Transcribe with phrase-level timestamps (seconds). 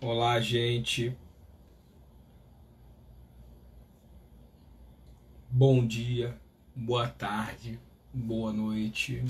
[0.00, 1.12] Olá, gente.
[5.50, 6.40] Bom dia,
[6.74, 7.80] boa tarde,
[8.14, 9.24] boa noite.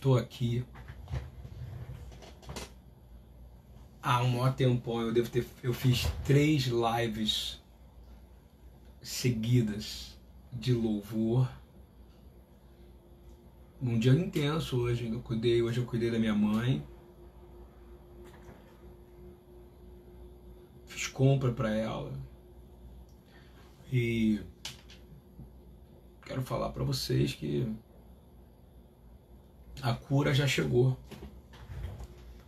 [0.00, 0.66] Tô aqui
[4.02, 5.00] há um maior tempão.
[5.02, 7.62] Eu devo ter, eu fiz três lives
[9.00, 10.18] seguidas
[10.52, 11.48] de louvor.
[13.80, 15.08] Um dia intenso hoje.
[15.08, 16.84] Eu cuidei, hoje eu cuidei da minha mãe.
[21.12, 22.12] Compra para ela.
[23.92, 24.40] E
[26.22, 27.66] quero falar para vocês que
[29.82, 30.96] a cura já chegou.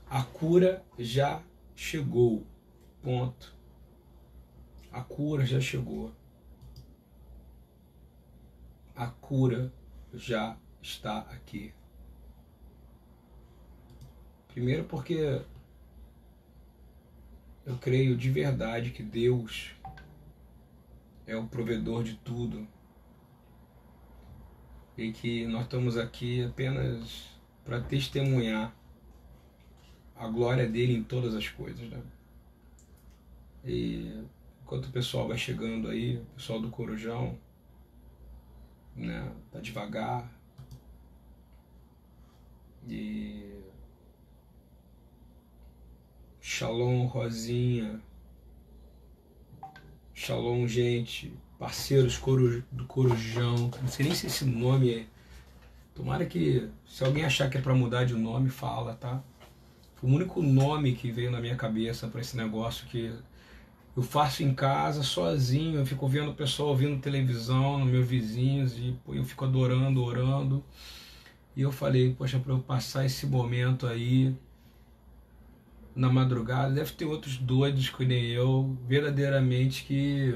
[0.09, 1.43] A cura já
[1.75, 2.47] chegou.
[3.03, 3.55] Ponto.
[4.93, 6.13] A cura já chegou.
[8.95, 9.73] A cura
[10.13, 11.75] já está aqui.
[14.49, 15.43] Primeiro porque
[17.65, 19.71] eu creio de verdade que Deus
[21.27, 22.67] é o provedor de tudo
[24.97, 27.31] e que nós estamos aqui apenas
[27.65, 28.75] para testemunhar
[30.17, 32.03] a glória dele em todas as coisas, né?
[33.65, 34.25] E
[34.63, 37.39] enquanto o pessoal vai chegando aí, o pessoal do Corujão,
[38.95, 40.31] né, tá devagar.
[42.89, 43.52] E
[46.63, 48.01] Shalom Rosinha.
[50.15, 52.21] Shalom, gente parceiros
[52.71, 55.07] do Corujão, não sei nem se esse nome é.
[55.93, 59.21] Tomara que, se alguém achar que é para mudar de nome, fala, tá?
[59.97, 63.13] Foi o único nome que veio na minha cabeça para esse negócio que
[63.97, 68.79] eu faço em casa, sozinho, eu fico vendo o pessoal ouvindo televisão, nos meus vizinhos,
[68.79, 70.65] e eu fico adorando, orando.
[71.57, 74.33] E eu falei, poxa, para eu passar esse momento aí
[75.95, 80.35] na madrugada, deve ter outros doidos que nem eu, verdadeiramente que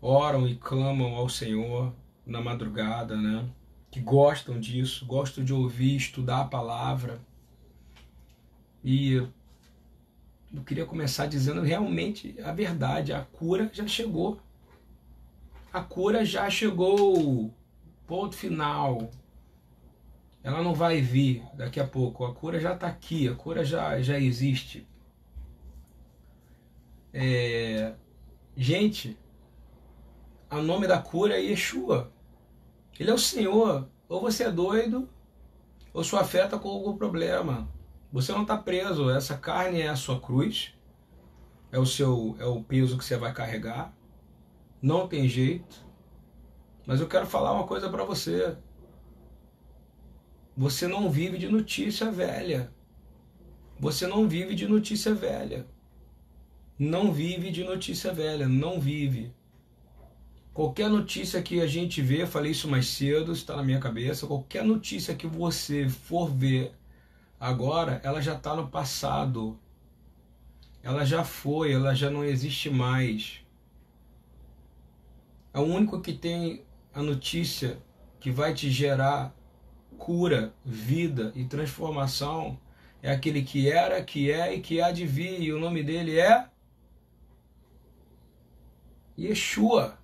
[0.00, 1.94] oram e clamam ao Senhor
[2.26, 3.48] na madrugada, né?
[3.90, 7.20] Que gostam disso, gostam de ouvir, estudar a palavra.
[8.84, 9.14] E
[10.52, 14.40] eu queria começar dizendo realmente a verdade, a cura já chegou.
[15.72, 17.54] A cura já chegou.
[18.06, 19.10] Ponto final.
[20.42, 22.24] Ela não vai vir daqui a pouco.
[22.24, 24.86] A cura já está aqui, a cura já, já existe.
[27.12, 27.94] É...
[28.56, 29.16] Gente,
[30.50, 32.12] o nome da cura é Yeshua.
[32.98, 33.88] Ele é o Senhor.
[34.08, 35.08] Ou você é doido,
[35.94, 37.68] ou sua fé está com algum problema.
[38.12, 39.08] Você não está preso.
[39.10, 40.74] Essa carne é a sua cruz.
[41.70, 43.94] É o seu, é o peso que você vai carregar.
[44.82, 45.86] Não tem jeito.
[46.86, 48.56] Mas eu quero falar uma coisa para você.
[50.56, 52.70] Você não vive de notícia velha.
[53.80, 55.66] Você não vive de notícia velha.
[56.78, 58.46] Não vive de notícia velha.
[58.46, 59.32] Não vive.
[60.52, 64.26] Qualquer notícia que a gente vê, falei isso mais cedo, está na minha cabeça.
[64.26, 66.74] Qualquer notícia que você for ver
[67.40, 69.58] agora, ela já está no passado.
[70.82, 73.40] Ela já foi, ela já não existe mais.
[75.54, 77.78] É o único que tem a notícia
[78.20, 79.34] que vai te gerar
[80.02, 82.58] cura, vida e transformação
[83.00, 85.40] é aquele que era, que é e que há de vir.
[85.40, 86.48] E o nome dele é
[89.16, 89.96] Yeshua.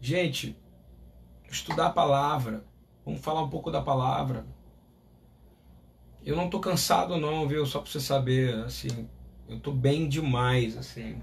[0.00, 0.56] Gente,
[1.50, 2.64] estudar a palavra.
[3.04, 4.46] Vamos falar um pouco da palavra.
[6.24, 7.66] Eu não tô cansado não, viu?
[7.66, 9.08] Só para você saber, assim,
[9.48, 11.20] eu tô bem demais, assim.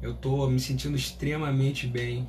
[0.00, 2.26] Eu tô me sentindo extremamente bem.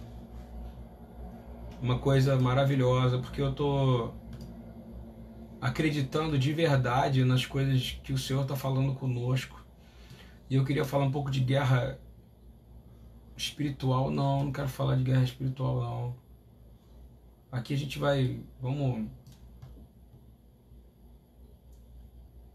[1.82, 4.14] Uma coisa maravilhosa, porque eu tô
[5.62, 9.64] acreditando de verdade nas coisas que o Senhor está falando conosco.
[10.50, 12.00] E eu queria falar um pouco de guerra
[13.38, 16.16] espiritual, não, não quero falar de guerra espiritual, não.
[17.52, 19.10] Aqui a gente vai, vamos,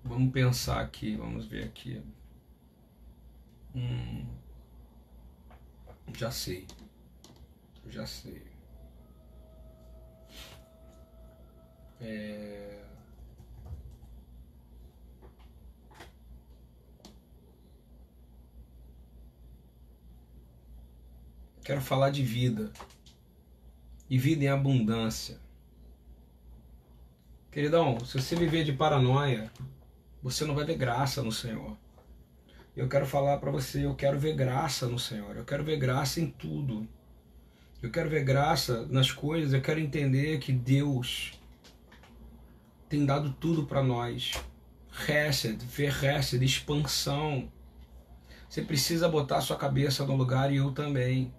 [0.03, 2.03] vamos pensar aqui, vamos ver aqui.
[3.75, 4.27] Hum,
[6.15, 6.67] já sei,
[7.89, 8.54] já sei.
[12.05, 12.83] É...
[21.65, 22.71] Quero falar de vida.
[24.11, 25.39] E vida em abundância.
[27.51, 29.51] Queridão, se você viver de paranoia,
[30.23, 31.77] você não vai ver graça no Senhor.
[32.77, 35.37] Eu quero falar para você, eu quero ver graça no Senhor.
[35.37, 36.87] Eu quero ver graça em tudo.
[37.81, 41.39] Eu quero ver graça nas coisas, eu quero entender que Deus
[42.89, 44.33] tem dado tudo para nós.
[45.09, 47.51] Hesed, ver Hesed, expansão.
[48.49, 51.33] Você precisa botar sua cabeça no lugar e eu também.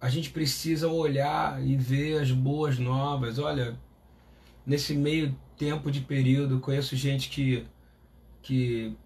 [0.00, 3.38] A gente precisa olhar e ver as boas novas.
[3.38, 3.78] Olha,
[4.64, 7.66] nesse meio tempo de período, conheço gente que,
[8.40, 8.96] que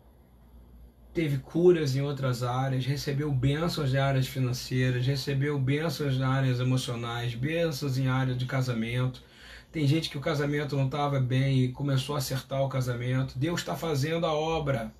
[1.12, 7.34] teve curas em outras áreas, recebeu bênçãos em áreas financeiras, recebeu bênçãos em áreas emocionais,
[7.34, 9.22] bênçãos em área de casamento.
[9.74, 13.36] Tem gente que o casamento não estava bem e começou a acertar o casamento.
[13.36, 14.94] Deus está fazendo a obra.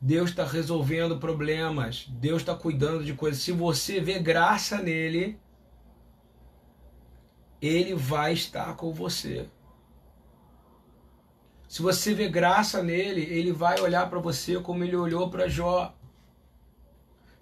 [0.00, 2.06] Deus está resolvendo problemas.
[2.08, 3.42] Deus está cuidando de coisas.
[3.42, 5.36] Se você vê graça nele,
[7.60, 9.48] ele vai estar com você.
[11.68, 15.92] Se você vê graça nele, ele vai olhar para você como ele olhou para Jó.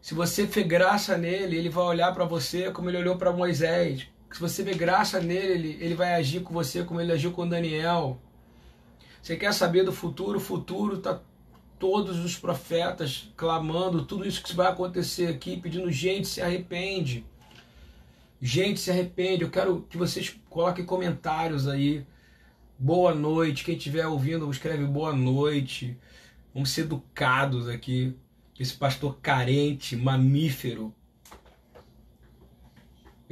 [0.00, 4.08] Se você vê graça nele, ele vai olhar para você como ele olhou para Moisés.
[4.34, 8.20] Se você vê graça nele, ele vai agir com você como ele agiu com Daniel.
[9.22, 10.38] Você quer saber do futuro?
[10.38, 11.20] O futuro está
[11.78, 17.24] todos os profetas clamando tudo isso que vai acontecer aqui, pedindo gente se arrepende.
[18.42, 19.42] Gente se arrepende.
[19.42, 22.04] Eu quero que vocês coloquem comentários aí
[22.76, 23.62] Boa noite.
[23.62, 25.96] Quem estiver ouvindo, escreve boa noite.
[26.52, 28.16] Vamos ser educados aqui.
[28.58, 30.92] Esse pastor carente, mamífero.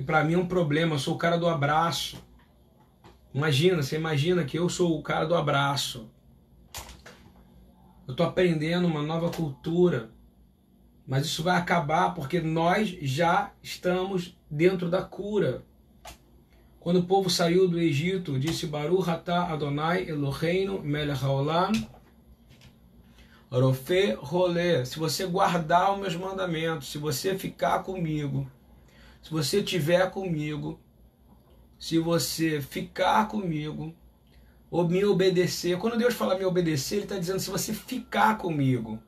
[0.03, 0.97] E para mim é um problema.
[0.97, 2.21] Eu sou o cara do abraço.
[3.33, 6.11] Imagina, você imagina que eu sou o cara do abraço.
[8.05, 10.11] Eu estou aprendendo uma nova cultura.
[11.07, 15.63] Mas isso vai acabar porque nós já estamos dentro da cura.
[16.81, 21.71] Quando o povo saiu do Egito, disse Baruch atah Adonai Eloheinu melech haolam
[23.49, 24.85] Rofe rolê.
[24.85, 28.51] Se você guardar os meus mandamentos, se você ficar comigo,
[29.23, 30.79] se você estiver comigo,
[31.79, 33.95] se você ficar comigo,
[34.71, 35.79] ou me obedecer.
[35.79, 38.99] Quando Deus fala me obedecer, Ele está dizendo se você ficar comigo.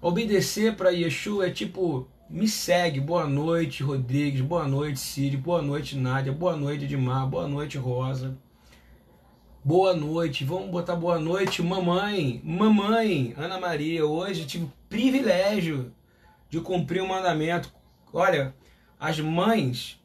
[0.00, 3.00] Obedecer para Yeshua é tipo me segue.
[3.00, 4.42] Boa noite, Rodrigues.
[4.42, 5.36] Boa noite, Cid.
[5.38, 6.32] Boa noite, Nádia.
[6.32, 7.26] Boa noite, Edmar.
[7.26, 8.36] Boa noite, Rosa.
[9.64, 10.44] Boa noite.
[10.44, 12.42] Vamos botar boa noite, mamãe.
[12.44, 14.04] Mamãe, Ana Maria.
[14.04, 15.94] Hoje tive o privilégio
[16.50, 17.72] de cumprir o mandamento.
[18.16, 18.54] Olha,
[18.98, 20.00] as mães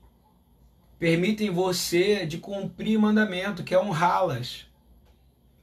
[0.98, 4.66] permitem você de cumprir mandamento, que é honrá-las.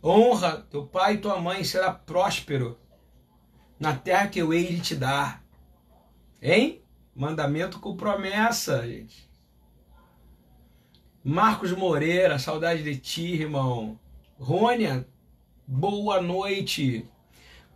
[0.00, 2.78] Honra teu pai e tua mãe, será próspero
[3.80, 5.44] na terra que eu hei de te dar.
[6.40, 6.80] Hein?
[7.16, 9.28] Mandamento com promessa, gente.
[11.24, 13.98] Marcos Moreira, saudade de ti, irmão.
[14.38, 15.04] Rônia,
[15.66, 17.10] boa noite.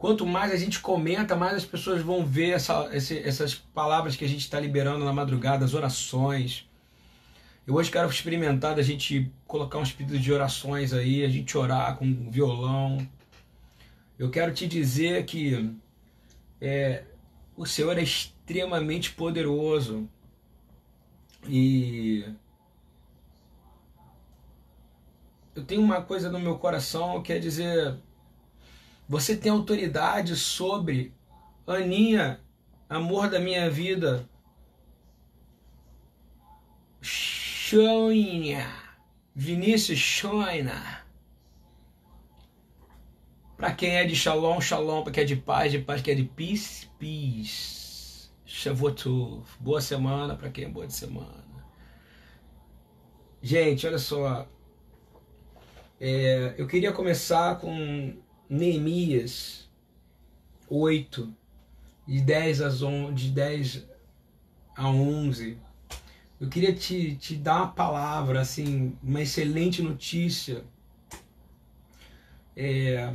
[0.01, 4.25] Quanto mais a gente comenta, mais as pessoas vão ver essa, esse, essas palavras que
[4.25, 6.67] a gente está liberando na madrugada, as orações.
[7.67, 11.99] Eu hoje quero experimentar a gente colocar uns pedidos de orações aí, a gente orar
[11.99, 13.07] com violão.
[14.19, 15.71] Eu quero te dizer que
[16.63, 17.05] é,
[17.55, 20.09] o Senhor é extremamente poderoso.
[21.47, 22.25] E
[25.55, 27.99] eu tenho uma coisa no meu coração que é dizer:
[29.11, 31.13] você tem autoridade sobre
[31.67, 32.41] Aninha,
[32.89, 34.25] amor da minha vida.
[37.01, 38.73] Shoinha,
[39.35, 41.05] Vinícius Shoina.
[43.57, 46.15] Para quem é de Shalom, Shalom, para quem é de paz, de paz, que é
[46.15, 48.31] de peace, peace.
[48.45, 49.09] Shavuot,
[49.59, 51.45] boa semana para quem é boa de semana.
[53.43, 54.47] Gente, olha só.
[55.99, 58.17] É, eu queria começar com
[58.51, 59.71] Neemias
[60.69, 61.33] 8,
[62.05, 63.87] de 10, às 11, de 10
[64.77, 65.57] a 11.
[66.41, 70.65] Eu queria te, te dar uma palavra, assim, uma excelente notícia.
[72.57, 73.15] É,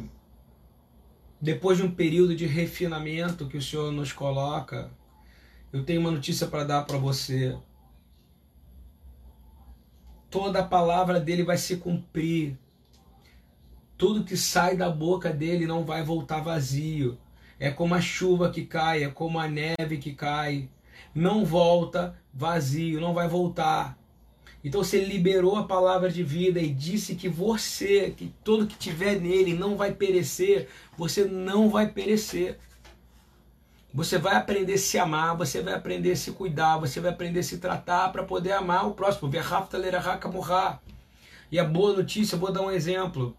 [1.42, 4.90] depois de um período de refinamento que o Senhor nos coloca,
[5.74, 7.58] eu tenho uma notícia para dar para você.
[10.30, 12.58] Toda a palavra dele vai se cumprir.
[13.98, 17.18] Tudo que sai da boca dele não vai voltar vazio.
[17.60, 20.70] É como a chuva que cai, é como a neve que cai.
[21.14, 23.98] Não volta vazio, não vai voltar.
[24.66, 29.22] Então você liberou a palavra de vida e disse que você, que todo que tiver
[29.22, 32.60] nele não vai perecer, você não vai perecer.
[33.94, 37.40] Você vai aprender a se amar, você vai aprender a se cuidar, você vai aprender
[37.40, 39.32] a se tratar para poder amar o próximo.
[41.50, 43.38] E a boa notícia, vou dar um exemplo.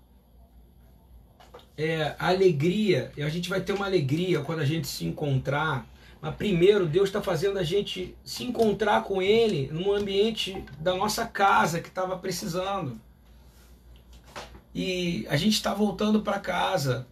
[1.77, 5.87] É, a alegria, e a gente vai ter uma alegria quando a gente se encontrar.
[6.21, 11.27] Mas primeiro, Deus está fazendo a gente se encontrar com Ele no ambiente da nossa
[11.27, 12.99] casa que estava precisando.
[14.75, 17.07] E a gente está voltando para casa.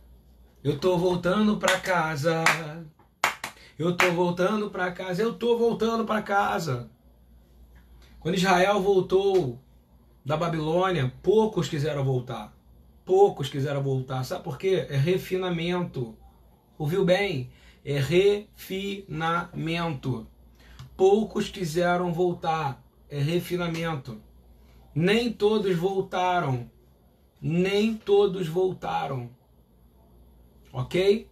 [0.62, 2.44] Eu tô voltando para casa.
[3.78, 5.23] Eu tô voltando para casa.
[5.23, 6.90] Eu tô voltando para casa.
[8.21, 9.59] Quando Israel voltou
[10.25, 12.52] da Babilônia, poucos quiseram voltar.
[13.04, 14.25] Poucos quiseram voltar.
[14.25, 14.87] Sabe por quê?
[14.88, 16.16] É refinamento.
[16.78, 17.50] Ouviu bem?
[17.84, 19.06] É refinamento.
[20.96, 22.82] Poucos quiseram voltar.
[23.11, 24.20] É refinamento.
[24.94, 26.70] Nem todos voltaram.
[27.40, 29.28] Nem todos voltaram.
[30.73, 31.28] Ok?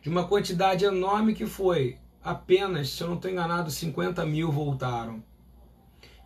[0.00, 5.22] De uma quantidade enorme que foi, apenas, se eu não estou enganado, 50 mil voltaram.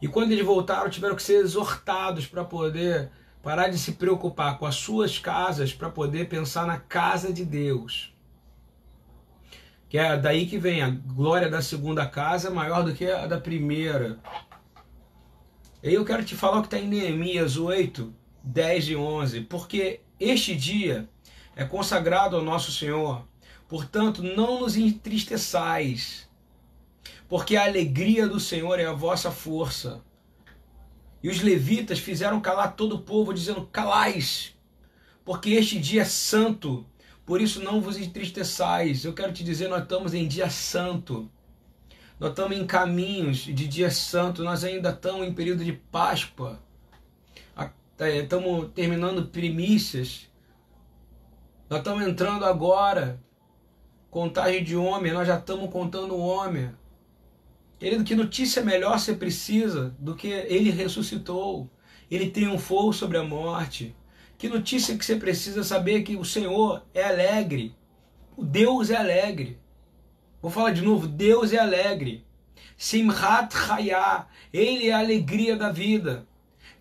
[0.00, 3.10] E quando eles voltaram, tiveram que ser exortados para poder
[3.46, 8.12] parar de se preocupar com as suas casas, para poder pensar na casa de Deus.
[9.88, 13.40] Que é daí que vem a glória da segunda casa maior do que a da
[13.40, 14.18] primeira.
[15.80, 18.12] E eu quero te falar o que está em Neemias 8,
[18.42, 19.42] 10 e 11.
[19.42, 21.08] Porque este dia
[21.54, 23.24] é consagrado ao nosso Senhor.
[23.68, 26.28] Portanto, não nos entristeçais,
[27.28, 30.02] porque a alegria do Senhor é a vossa força.
[31.22, 34.54] E os levitas fizeram calar todo o povo, dizendo: Calais,
[35.24, 36.86] porque este dia é santo,
[37.24, 39.04] por isso não vos entristeçais.
[39.04, 41.30] Eu quero te dizer, nós estamos em dia santo.
[42.18, 46.60] Nós estamos em caminhos de dia santo, nós ainda estamos em período de Páscoa.
[47.98, 50.28] É, estamos terminando primícias.
[51.68, 53.18] Nós estamos entrando agora.
[54.10, 56.70] Contagem de homem, nós já estamos contando homem.
[57.78, 61.70] Querido, que notícia melhor você precisa do que ele ressuscitou?
[62.10, 63.94] Ele triunfou sobre a morte.
[64.38, 67.74] Que notícia que você precisa saber que o Senhor é alegre.
[68.36, 69.58] O Deus é alegre.
[70.40, 72.24] Vou falar de novo, Deus é alegre.
[72.78, 76.26] Simhat Hayah, Ele é a alegria da vida.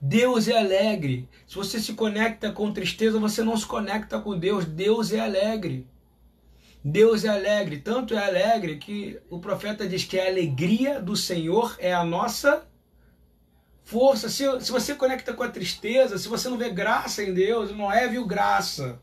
[0.01, 1.27] Deus é alegre.
[1.47, 4.65] Se você se conecta com tristeza, você não se conecta com Deus.
[4.65, 5.87] Deus é alegre.
[6.85, 7.79] Deus é alegre.
[7.79, 12.65] Tanto é alegre que o profeta diz que a alegria do Senhor é a nossa
[13.83, 14.29] força.
[14.29, 17.91] Se, se você conecta com a tristeza, se você não vê graça em Deus, não
[17.91, 19.01] é viu graça.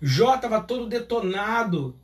[0.00, 1.98] Jó estava todo detonado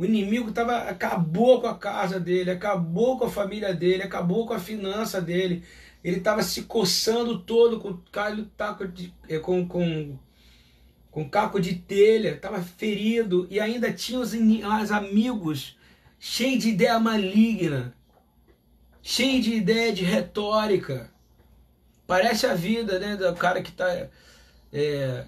[0.00, 4.54] o inimigo tava, acabou com a casa dele, acabou com a família dele, acabou com
[4.54, 5.62] a finança dele.
[6.02, 8.00] Ele estava se coçando todo com
[9.28, 10.18] eh, com, com,
[11.10, 15.76] com caco de telha, estava ferido e ainda tinha os, os amigos
[16.18, 17.94] cheios de ideia maligna,
[19.02, 21.10] cheio de ideia de retórica.
[22.06, 24.08] Parece a vida né, do cara que está
[24.72, 25.26] é,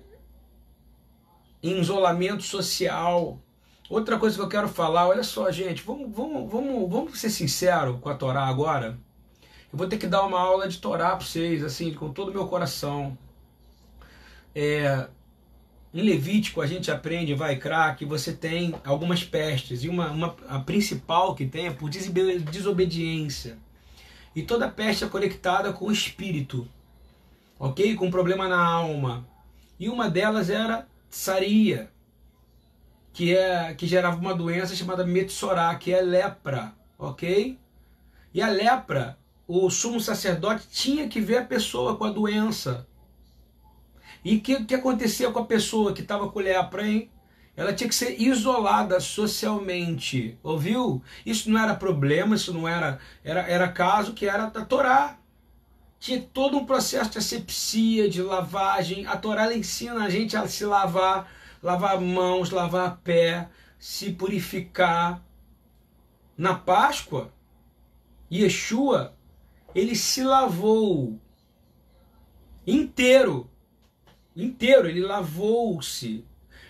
[1.63, 3.41] em isolamento social
[3.93, 8.01] Outra coisa que eu quero falar, olha só, gente, vamos, vamos, vamos, vamos ser sinceros
[8.01, 8.99] com a Torá agora.
[9.71, 12.33] Eu vou ter que dar uma aula de Torá para vocês, assim, com todo o
[12.33, 13.19] meu coração.
[14.55, 15.07] É,
[15.95, 20.37] em Levítico a gente aprende, vai crack, que você tem algumas pestes, e uma, uma,
[20.49, 23.59] a principal que tem é por desobediência.
[24.35, 26.67] E toda peste é conectada com o espírito,
[27.59, 27.95] ok?
[27.95, 29.27] Com problema na alma.
[29.79, 31.91] E uma delas era saria,
[33.13, 37.59] que, é, que gerava uma doença chamada Metsorá, que é lepra, ok?
[38.33, 42.87] E a lepra, o sumo sacerdote tinha que ver a pessoa com a doença.
[44.25, 47.11] E o que, que acontecia com a pessoa que estava com lepra, hein?
[47.57, 51.03] Ela tinha que ser isolada socialmente, ouviu?
[51.27, 55.19] Isso não era problema, isso não era, era, era caso que era da Torá.
[55.99, 59.07] Tinha todo um processo de asepsia, de lavagem.
[59.07, 61.31] A Torá ensina a gente a se lavar
[61.63, 63.49] lavar mãos, lavar pé,
[63.79, 65.23] se purificar.
[66.37, 67.33] Na Páscoa,
[68.31, 69.15] Yeshua,
[69.75, 71.21] ele se lavou
[72.67, 73.49] inteiro.
[74.35, 76.25] Inteiro, ele lavou-se.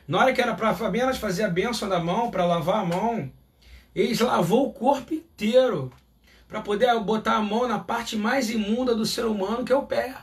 [0.06, 3.30] Na hora que era para apenas fazer a bênção da mão, para lavar a mão,
[3.94, 5.92] ele lavou o corpo inteiro
[6.48, 9.86] para poder botar a mão na parte mais imunda do ser humano, que é o
[9.86, 10.14] pé.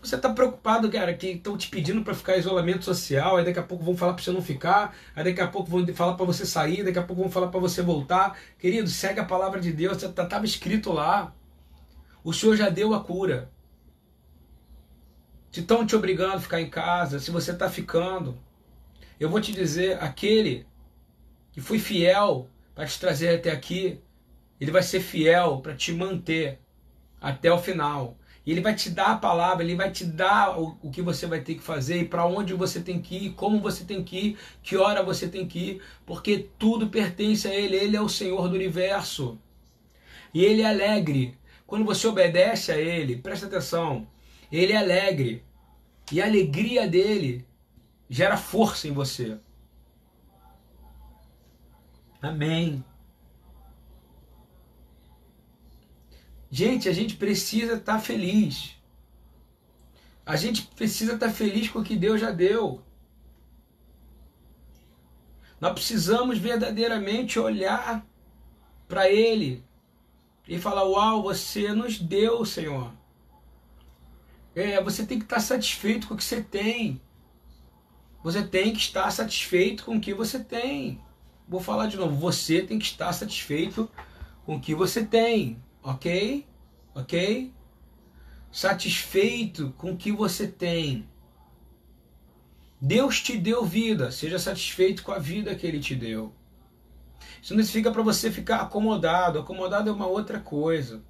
[0.00, 3.58] Você está preocupado, cara, que estão te pedindo para ficar em isolamento social, aí daqui
[3.58, 6.26] a pouco vão falar para você não ficar, aí daqui a pouco vão falar para
[6.26, 8.38] você sair, daqui a pouco vão falar para você voltar.
[8.58, 11.34] Querido, segue a palavra de Deus, estava tá, escrito lá.
[12.22, 13.50] O Senhor já deu a cura.
[15.54, 18.36] Se estão te obrigando a ficar em casa, se você está ficando,
[19.20, 20.66] eu vou te dizer, aquele
[21.52, 24.00] que foi fiel para te trazer até aqui,
[24.60, 26.58] ele vai ser fiel para te manter
[27.20, 28.18] até o final.
[28.44, 31.24] E ele vai te dar a palavra, ele vai te dar o, o que você
[31.24, 34.18] vai ter que fazer e para onde você tem que ir, como você tem que
[34.18, 38.08] ir, que hora você tem que ir, porque tudo pertence a ele, ele é o
[38.08, 39.38] Senhor do universo.
[40.34, 41.38] E ele é alegre.
[41.64, 44.08] Quando você obedece a ele, presta atenção,
[44.56, 45.44] ele é alegre.
[46.12, 47.46] E a alegria dele
[48.08, 49.38] gera força em você.
[52.20, 52.84] Amém.
[56.50, 58.76] Gente, a gente precisa estar tá feliz.
[60.24, 62.80] A gente precisa estar tá feliz com o que Deus já deu.
[65.60, 68.06] Nós precisamos verdadeiramente olhar
[68.86, 69.64] para Ele
[70.46, 72.92] e falar: Uau, você nos deu, Senhor.
[74.54, 77.00] É, você tem que estar satisfeito com o que você tem.
[78.22, 81.00] Você tem que estar satisfeito com o que você tem.
[81.48, 82.16] Vou falar de novo.
[82.16, 83.90] Você tem que estar satisfeito
[84.46, 85.62] com o que você tem.
[85.82, 86.46] Ok?
[86.94, 87.52] Ok?
[88.50, 91.08] Satisfeito com o que você tem.
[92.80, 94.10] Deus te deu vida.
[94.12, 96.32] Seja satisfeito com a vida que Ele te deu.
[97.42, 99.38] Isso não significa para você ficar acomodado.
[99.38, 101.02] Acomodado é uma outra coisa.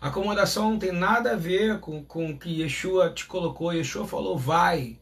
[0.00, 3.72] Acomodação não tem nada a ver com, com o que Yeshua te colocou.
[3.72, 4.98] Yeshua falou, vai,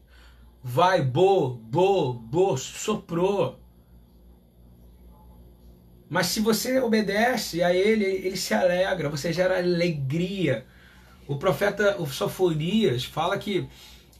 [0.63, 3.59] vai, bo, bo, bo, soprou.
[6.09, 10.65] Mas se você obedece a ele, ele se alegra, você gera alegria.
[11.27, 13.67] O profeta, o Sofonias, fala que,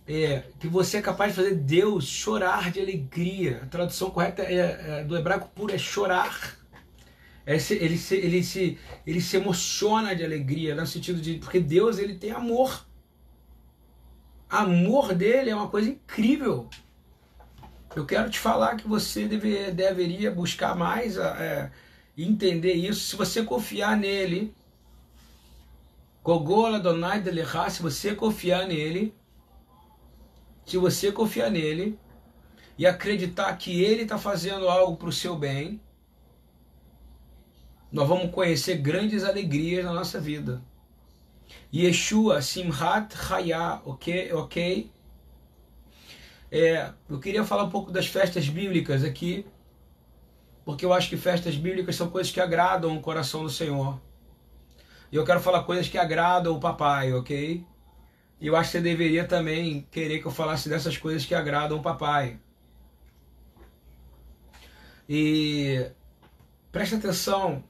[0.06, 3.62] é, que você é capaz de fazer Deus chorar de alegria.
[3.64, 6.58] A tradução correta é, é do hebraico puro é chorar.
[7.48, 11.36] Ele se, ele, se, ele, se, ele se emociona de alegria, no sentido de.
[11.36, 12.86] Porque Deus ele tem amor.
[14.50, 16.70] Amor dele é uma coisa incrível.
[17.96, 21.72] Eu quero te falar que você deve, deveria buscar mais é,
[22.18, 23.00] entender isso.
[23.00, 24.54] Se você confiar nele,
[26.22, 29.16] Gogola Donai Delecha, se você confiar nele,
[30.66, 31.98] se você confiar nele
[32.78, 35.80] e acreditar que ele está fazendo algo para o seu bem,
[37.92, 40.62] nós vamos conhecer grandes alegrias na nossa vida.
[41.74, 44.34] Yeshua Simhat Hayah, ok?
[44.34, 44.92] ok?
[46.52, 49.46] É, eu queria falar um pouco das festas bíblicas aqui,
[50.66, 54.00] porque eu acho que festas bíblicas são coisas que agradam o coração do Senhor.
[55.12, 57.66] E eu quero falar coisas que agradam o papai, ok?
[58.40, 61.78] E eu acho que você deveria também querer que eu falasse dessas coisas que agradam
[61.78, 62.40] o papai.
[65.10, 65.90] E
[66.72, 67.64] preste atenção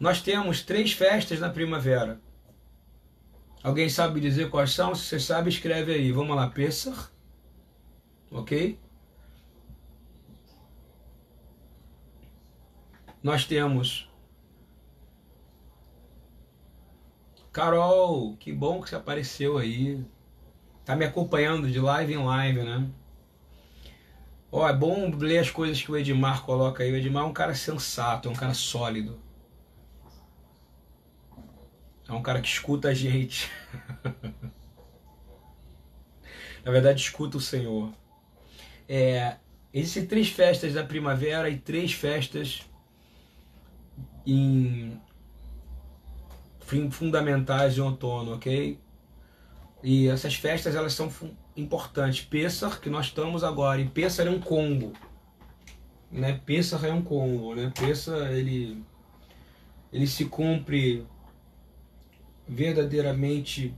[0.00, 2.18] nós temos três festas na primavera.
[3.62, 4.94] Alguém sabe dizer quais são?
[4.94, 6.10] Se você sabe, escreve aí.
[6.10, 7.10] Vamos lá, Pessah.
[8.30, 8.80] Ok?
[13.22, 14.08] Nós temos
[17.52, 20.02] Carol, que bom que você apareceu aí.
[20.82, 22.90] Tá me acompanhando de live em live, né?
[24.50, 26.90] Ó, é bom ler as coisas que o Edmar coloca aí.
[26.90, 29.20] O Edmar é um cara sensato, é um cara sólido.
[32.10, 33.48] É um cara que escuta a gente.
[36.64, 37.92] Na verdade, escuta o Senhor.
[38.88, 39.36] É,
[39.72, 42.62] existem três festas da primavera e três festas
[44.26, 45.00] em
[46.90, 48.76] fundamentais de outono, ok?
[49.80, 51.08] E essas festas elas são
[51.56, 52.24] importantes.
[52.24, 54.92] Pessar, que nós estamos agora, e Pessar é um Congo.
[56.10, 56.40] Né?
[56.44, 57.72] Pessar é um Congo, né?
[57.78, 58.84] Pessar, ele,
[59.92, 61.06] ele se cumpre
[62.50, 63.72] verdadeiramente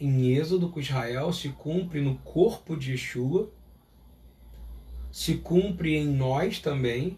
[0.00, 3.48] em Êxodo com Israel, se cumpre no corpo de Yeshua,
[5.12, 7.16] se cumpre em nós também.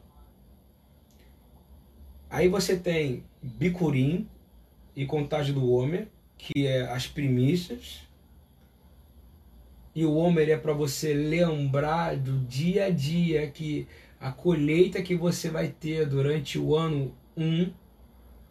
[2.29, 4.29] Aí você tem Bicurim
[4.95, 8.03] e Contagem do Homer, que é as primícias.
[9.95, 13.89] E o Homer é para você lembrar do dia a dia que
[14.21, 17.73] a colheita que você vai ter durante o ano 1 um,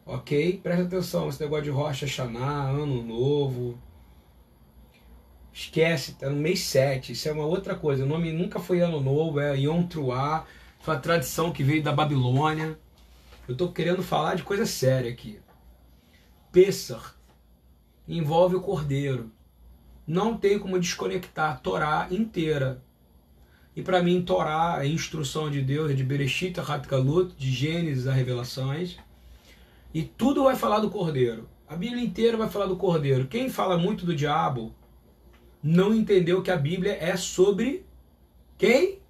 [0.05, 0.59] Ok?
[0.63, 3.79] Presta atenção, esse negócio de Rocha Xaná, Ano Novo.
[5.53, 7.12] Esquece, tá no mês 7.
[7.12, 8.03] Isso é uma outra coisa.
[8.03, 10.45] O nome nunca foi Ano Novo, é Yom Truá.
[10.79, 12.79] Foi uma tradição que veio da Babilônia.
[13.47, 15.39] Eu estou querendo falar de coisa séria aqui.
[16.51, 17.15] Pessar
[18.07, 19.31] envolve o cordeiro.
[20.05, 22.83] Não tem como desconectar a Torá inteira.
[23.75, 28.13] E para mim, Torá é instrução de Deus, é de Bereshit, Hatkalut, de Gênesis a
[28.13, 28.97] Revelações.
[29.93, 31.49] E tudo vai falar do cordeiro.
[31.67, 33.28] A Bíblia inteira vai falar do cordeiro.
[33.28, 34.75] Quem fala muito do diabo
[35.62, 37.86] não entendeu que a Bíblia é sobre
[38.58, 39.02] quem?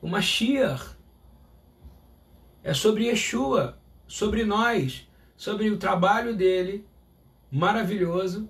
[0.00, 0.96] O Mashiach.
[2.62, 6.86] É sobre Yeshua, sobre nós, sobre o trabalho dele
[7.50, 8.48] maravilhoso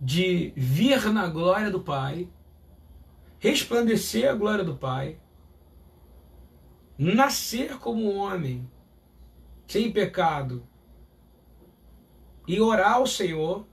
[0.00, 2.28] de vir na glória do Pai,
[3.38, 5.18] resplandecer a glória do Pai,
[6.98, 8.70] nascer como homem,
[9.66, 10.66] sem pecado
[12.46, 13.66] e orar ao Senhor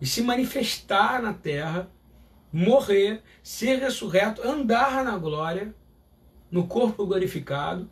[0.00, 1.90] e se manifestar na terra,
[2.52, 5.74] morrer, ser ressurreto, andar na glória,
[6.50, 7.90] no corpo glorificado,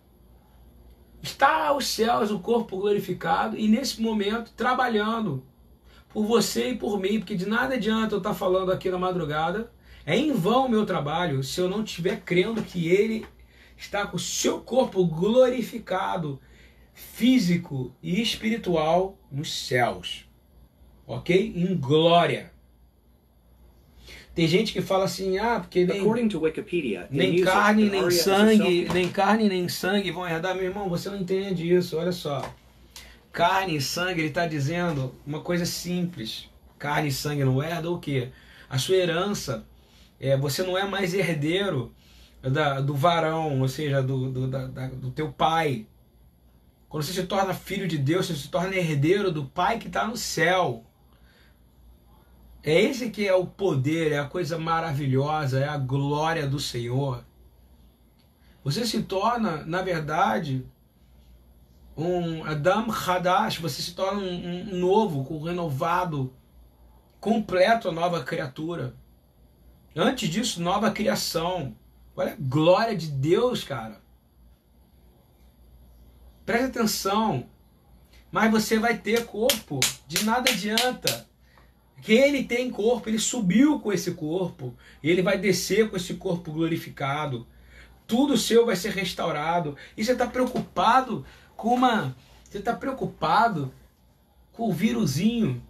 [1.22, 5.44] estar aos céus, o corpo glorificado, e nesse momento trabalhando
[6.09, 9.70] por você e por mim, porque de nada adianta eu estar falando aqui na madrugada,
[10.04, 13.26] é em vão o meu trabalho se eu não estiver crendo que Ele
[13.76, 16.40] está com o seu corpo glorificado,
[16.96, 20.26] físico e espiritual nos céus
[21.06, 21.52] ok?
[21.54, 22.50] Em glória.
[24.35, 26.02] Tem gente que fala assim, ah, porque nem,
[26.37, 30.54] Wikipedia, nem carne nem sangue, nem carne nem sangue vão herdar.
[30.54, 32.42] Meu irmão, você não entende isso, olha só.
[33.32, 36.50] Carne e sangue, ele está dizendo uma coisa simples.
[36.78, 38.28] Carne e sangue não herda o quê?
[38.68, 39.64] A sua herança,
[40.20, 41.94] é, você não é mais herdeiro
[42.42, 45.87] da, do varão, ou seja, do, do, da, do teu pai.
[46.88, 50.07] Quando você se torna filho de Deus, você se torna herdeiro do pai que está
[50.07, 50.85] no céu.
[52.62, 57.25] É esse que é o poder, é a coisa maravilhosa, é a glória do Senhor.
[58.64, 60.66] Você se torna, na verdade,
[61.96, 66.35] um Adam Hadash, você se torna um, um novo, um renovado,
[67.20, 68.94] completo, nova criatura.
[69.94, 71.77] Antes disso, nova criação.
[72.14, 74.01] Olha a glória de Deus, cara.
[76.46, 77.48] Preste atenção.
[78.30, 79.80] Mas você vai ter corpo.
[80.06, 81.26] De nada adianta
[82.00, 86.14] que ele tem corpo, ele subiu com esse corpo, e ele vai descer com esse
[86.14, 87.44] corpo glorificado.
[88.06, 89.76] Tudo seu vai ser restaurado.
[89.96, 92.14] E você está preocupado com uma.
[92.44, 93.74] Você está preocupado
[94.52, 95.65] com o vírusinho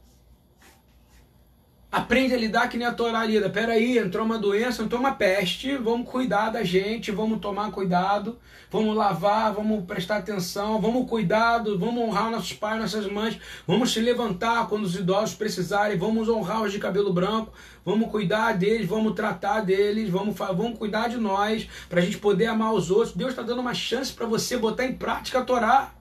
[1.96, 3.48] Aprende a lidar que nem a Torá lida.
[3.48, 8.38] Peraí, entrou uma doença, entrou uma peste, vamos cuidar da gente, vamos tomar cuidado,
[8.70, 14.00] vamos lavar, vamos prestar atenção, vamos cuidado, vamos honrar nossos pais, nossas mães, vamos se
[14.00, 17.50] levantar quando os idosos precisarem, vamos honrar os de cabelo branco,
[17.82, 22.48] vamos cuidar deles, vamos tratar deles, vamos, vamos cuidar de nós, para a gente poder
[22.48, 23.16] amar os outros.
[23.16, 25.94] Deus está dando uma chance para você botar em prática a Torá.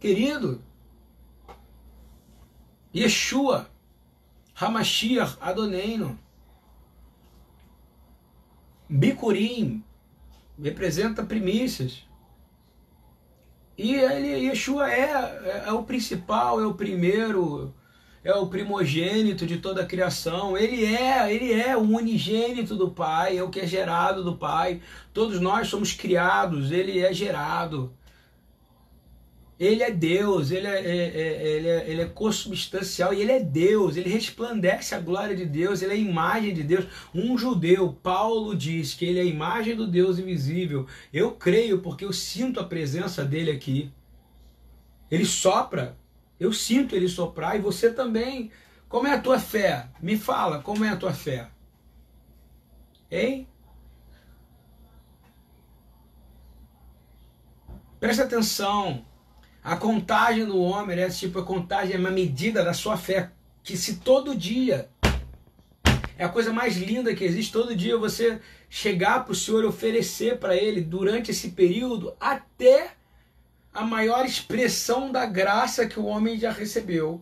[0.00, 0.64] Querido,
[2.96, 3.68] Yeshua,
[4.54, 6.18] Hamashiach Adoneino,
[8.88, 9.84] Bikurim,
[10.58, 12.06] representa primícias.
[13.76, 17.74] E ele, Yeshua é, é, é, o principal, é o primeiro,
[18.24, 20.56] é o primogênito de toda a criação.
[20.56, 24.80] Ele é, ele é o unigênito do Pai, é o que é gerado do Pai.
[25.12, 27.94] Todos nós somos criados, ele é gerado.
[29.58, 33.40] Ele é Deus, ele é, é, é, ele, é, ele é consubstancial e ele é
[33.40, 36.86] Deus, ele resplandece a glória de Deus, ele é a imagem de Deus.
[37.14, 40.86] Um judeu, Paulo diz que ele é a imagem do Deus invisível.
[41.10, 43.90] Eu creio porque eu sinto a presença dele aqui.
[45.10, 45.96] Ele sopra,
[46.38, 48.50] eu sinto ele soprar e você também.
[48.90, 49.88] Como é a tua fé?
[50.02, 51.48] Me fala, como é a tua fé?
[53.10, 53.48] Hein?
[57.98, 59.04] Presta atenção.
[59.66, 63.32] A contagem do homem é tipo a contagem, é uma medida da sua fé.
[63.64, 64.88] Que se todo dia
[66.16, 69.66] é a coisa mais linda que existe, todo dia você chegar para o Senhor e
[69.66, 72.92] oferecer para Ele durante esse período até
[73.74, 77.20] a maior expressão da graça que o homem já recebeu,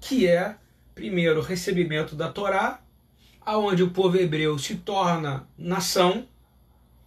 [0.00, 0.56] que é,
[0.92, 2.82] primeiro, o recebimento da Torá,
[3.46, 6.26] aonde o povo hebreu se torna nação,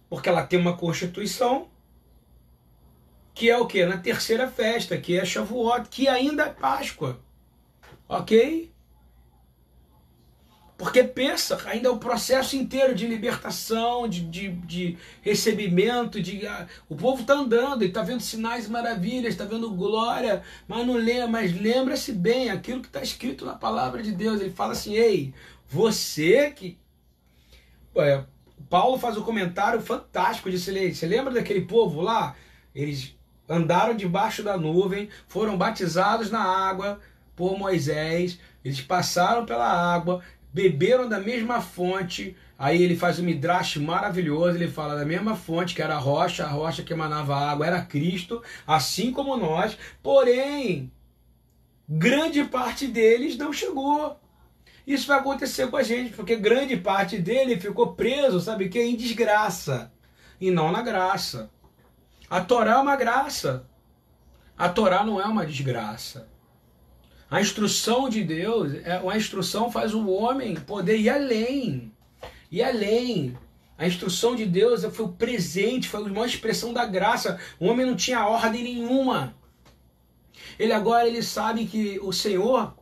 [0.08, 1.70] porque ela tem uma constituição,
[3.34, 3.84] que é o que?
[3.84, 7.20] Na terceira festa, que é Shavuot, que ainda é Páscoa.
[8.08, 8.72] Ok?
[10.82, 16.66] Porque pensa, ainda é o processo inteiro de libertação, de, de, de recebimento, de ah,
[16.88, 21.58] o povo está andando, está vendo sinais maravilhas, está vendo glória, mas não lembra, mas
[21.58, 24.40] lembra-se bem aquilo que está escrito na palavra de Deus.
[24.40, 25.32] Ele fala assim, ei,
[25.68, 26.76] você que.
[27.94, 28.24] É,
[28.68, 32.34] Paulo faz um comentário fantástico de Você lembra daquele povo lá?
[32.74, 33.14] Eles
[33.52, 36.98] andaram debaixo da nuvem, foram batizados na água
[37.36, 42.36] por Moisés, eles passaram pela água, beberam da mesma fonte.
[42.58, 46.44] Aí ele faz um midrash maravilhoso, ele fala da mesma fonte, que era a rocha,
[46.44, 50.90] a rocha que emanava água era Cristo, assim como nós, porém,
[51.88, 54.18] grande parte deles não chegou.
[54.86, 58.80] Isso vai acontecer com a gente, porque grande parte dele ficou preso, sabe que?
[58.80, 59.92] Em desgraça,
[60.40, 61.50] e não na graça.
[62.32, 63.68] A Torá é uma graça.
[64.56, 66.30] A Torá não é uma desgraça.
[67.30, 71.92] A instrução de Deus, é uma instrução faz o homem poder ir além.
[72.50, 73.36] Ir além.
[73.76, 77.38] A instrução de Deus foi o presente, foi a expressão da graça.
[77.60, 79.34] O homem não tinha ordem nenhuma.
[80.58, 82.74] Ele agora ele sabe que o Senhor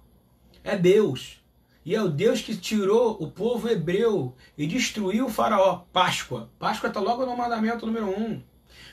[0.62, 1.42] é Deus.
[1.84, 5.86] E é o Deus que tirou o povo hebreu e destruiu o faraó.
[5.92, 6.48] Páscoa.
[6.56, 8.48] Páscoa está logo no mandamento número um.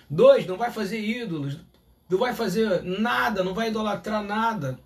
[0.10, 1.58] Dois, não vai fazer ídolos.
[2.10, 4.80] Não vai fazer nada, não vai idolatrar nada.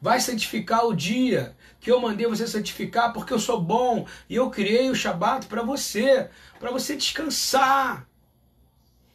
[0.00, 4.50] Vai santificar o dia que eu mandei você santificar porque eu sou bom e eu
[4.50, 6.28] criei o Shabat para você,
[6.60, 8.06] para você descansar.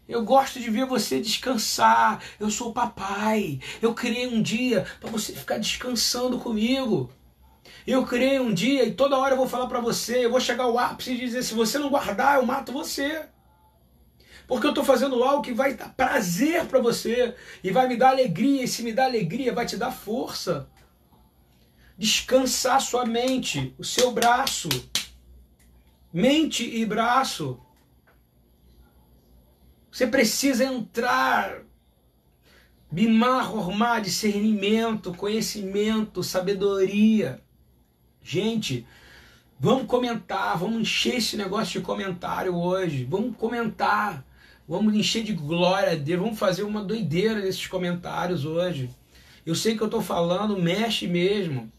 [0.07, 2.21] Eu gosto de ver você descansar.
[2.39, 3.59] Eu sou o papai.
[3.81, 7.09] Eu criei um dia para você ficar descansando comigo.
[7.85, 10.65] Eu criei um dia e toda hora eu vou falar para você, eu vou chegar
[10.65, 13.25] ao ápice e dizer: se você não guardar, eu mato você.
[14.47, 18.09] Porque eu estou fazendo algo que vai dar prazer para você e vai me dar
[18.09, 18.63] alegria.
[18.63, 20.69] E se me dá alegria, vai te dar força.
[21.97, 24.69] Descansar sua mente, o seu braço.
[26.13, 27.59] Mente e braço.
[29.91, 31.63] Você precisa entrar.
[32.89, 37.41] Bimar, ormar, discernimento, conhecimento, sabedoria.
[38.21, 38.85] Gente,
[39.59, 43.05] vamos comentar, vamos encher esse negócio de comentário hoje.
[43.05, 44.25] Vamos comentar.
[44.71, 46.21] Vamos encher de glória a Deus.
[46.21, 48.89] Vamos fazer uma doideira nesses comentários hoje.
[49.45, 51.69] Eu sei que eu estou falando, mexe mesmo.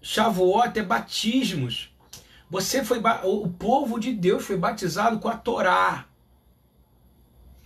[0.00, 1.92] Shavuot é batismos.
[2.48, 6.06] Você foi o povo de Deus foi batizado com a Torá,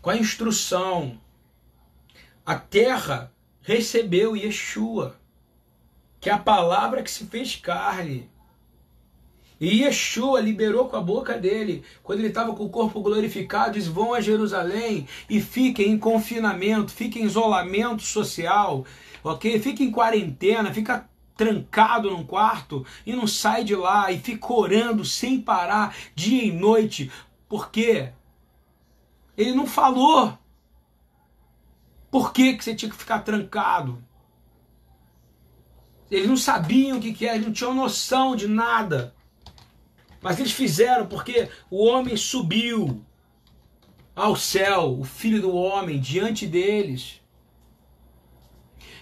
[0.00, 1.20] com a instrução.
[2.46, 5.20] A terra recebeu Yeshua,
[6.18, 8.30] que é a palavra que se fez carne.
[9.60, 13.88] E Yeshua liberou com a boca dele, quando ele estava com o corpo glorificado, diz:
[13.88, 18.84] vão a Jerusalém e fiquem em confinamento, fiquem em isolamento social,
[19.22, 19.58] ok?
[19.58, 25.04] Fiquem em quarentena, fica trancado num quarto e não sai de lá e fica orando
[25.04, 27.10] sem parar, dia e noite.
[27.48, 28.12] Por quê?
[29.36, 30.36] Ele não falou.
[32.10, 34.02] Por que, que você tinha que ficar trancado?
[36.10, 39.14] Eles não sabiam o que, que era, eles não tinham noção de nada.
[40.20, 43.04] Mas eles fizeram porque o homem subiu
[44.14, 47.20] ao céu, o filho do homem, diante deles.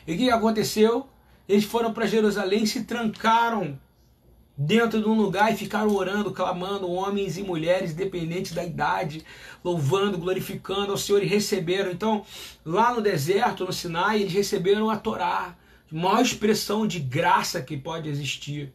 [0.06, 1.08] E o que aconteceu?
[1.48, 3.78] Eles foram para Jerusalém, se trancaram
[4.56, 9.24] dentro de um lugar e ficaram orando, clamando, homens e mulheres, independentes da idade,
[9.62, 11.90] louvando, glorificando ao Senhor e receberam.
[11.90, 12.24] Então,
[12.64, 15.56] lá no deserto, no Sinai, eles receberam a Torá,
[15.90, 18.72] maior expressão de graça que pode existir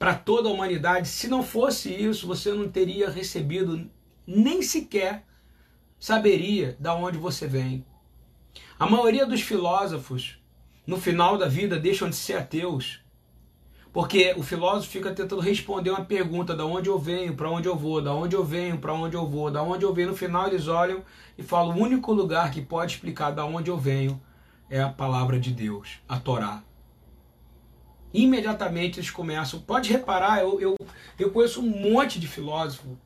[0.00, 1.08] para toda a humanidade.
[1.08, 3.86] Se não fosse isso, você não teria recebido
[4.26, 5.26] nem sequer
[5.98, 7.84] saberia da onde você vem.
[8.78, 10.38] A maioria dos filósofos,
[10.86, 13.00] no final da vida, deixam de ser ateus.
[13.92, 17.76] Porque o filósofo fica tentando responder uma pergunta: da onde eu venho, para onde eu
[17.76, 20.08] vou, da onde eu venho, para onde eu vou, da onde eu venho.
[20.08, 21.04] No final eles olham
[21.36, 24.18] e falam: o único lugar que pode explicar da onde eu venho
[24.70, 26.62] é a palavra de Deus, a Torá
[28.12, 29.60] imediatamente eles começam.
[29.60, 30.76] Pode reparar, eu, eu,
[31.18, 32.98] eu conheço um monte de filósofo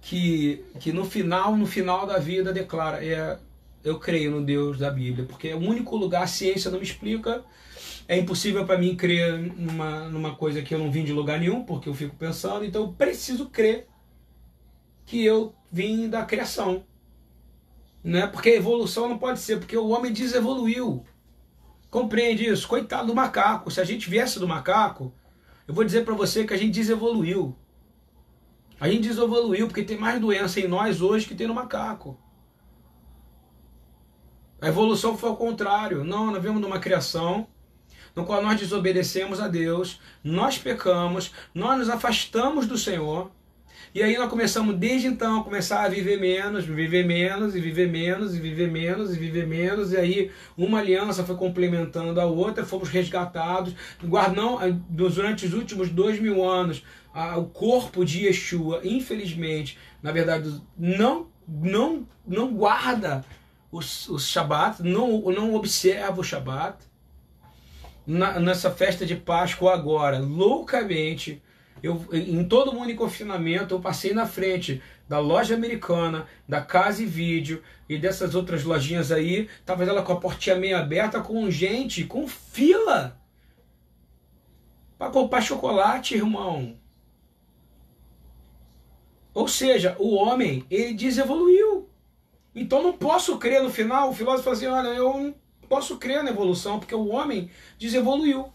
[0.00, 3.38] que, que no final, no final da vida declara, é,
[3.82, 6.84] eu creio no Deus da Bíblia, porque é o único lugar, a ciência não me
[6.84, 7.42] explica,
[8.06, 11.64] é impossível para mim crer numa, numa coisa que eu não vim de lugar nenhum,
[11.64, 13.86] porque eu fico pensando, então eu preciso crer
[15.06, 16.84] que eu vim da criação.
[18.02, 18.26] Né?
[18.26, 21.04] Porque a evolução não pode ser, porque o homem desevoluiu.
[21.94, 22.66] Compreende isso?
[22.66, 23.70] Coitado do macaco.
[23.70, 25.14] Se a gente viesse do macaco,
[25.64, 27.56] eu vou dizer para você que a gente desevoluiu.
[28.80, 32.18] A gente desevoluiu porque tem mais doença em nós hoje que tem no macaco.
[34.60, 36.02] A evolução foi ao contrário.
[36.02, 37.46] Não, nós vemos numa criação
[38.12, 43.30] no qual nós desobedecemos a Deus, nós pecamos, nós nos afastamos do Senhor.
[43.94, 47.88] E aí nós começamos desde então a começar a viver menos, viver menos e viver
[47.88, 49.92] menos e viver menos e viver menos.
[49.92, 53.72] E aí uma aliança foi complementando a outra, fomos resgatados.
[54.02, 56.82] Guardão, durante os últimos dois mil anos,
[57.36, 63.24] o corpo de Yeshua, infelizmente, na verdade, não, não, não guarda
[63.70, 66.78] os Shabat, não, não observa o Shabat.
[68.04, 71.40] Na, nessa festa de Páscoa agora, loucamente,
[71.82, 77.02] eu, em todo mundo em confinamento, eu passei na frente da loja americana, da Casa
[77.02, 81.50] e Vídeo e dessas outras lojinhas aí, tava ela com a portinha meio aberta, com
[81.50, 83.20] gente, com fila
[84.98, 86.76] para comprar chocolate, irmão.
[89.34, 91.88] Ou seja, o homem, ele desevoluiu.
[92.54, 95.34] Então não posso crer no final, o filósofo fala assim, olha, eu não
[95.68, 98.52] posso crer na evolução, porque o homem desevoluiu.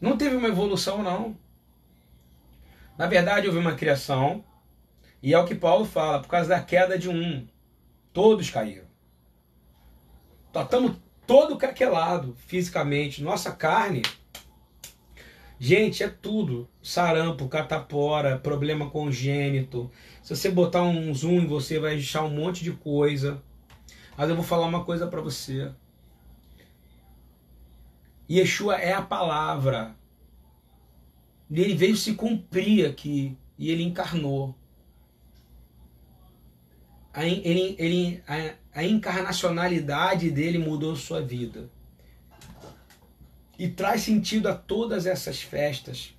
[0.00, 1.36] Não teve uma evolução, não.
[2.96, 4.44] Na verdade, houve uma criação,
[5.22, 7.46] e é o que Paulo fala, por causa da queda de um,
[8.12, 8.84] todos caíram.
[10.54, 13.22] Estamos todo craquelado fisicamente.
[13.22, 14.02] Nossa carne,
[15.58, 16.68] gente, é tudo.
[16.82, 19.90] Sarampo, catapora, problema congênito.
[20.22, 23.42] Se você botar um zoom em você, vai deixar um monte de coisa.
[24.16, 25.72] Mas eu vou falar uma coisa para você.
[28.30, 29.94] Yeshua é a palavra.
[31.50, 34.54] Ele veio se cumprir aqui e ele encarnou.
[37.12, 41.70] A, ele, ele, a, a encarnacionalidade dele mudou sua vida.
[43.58, 46.16] E traz sentido a todas essas festas.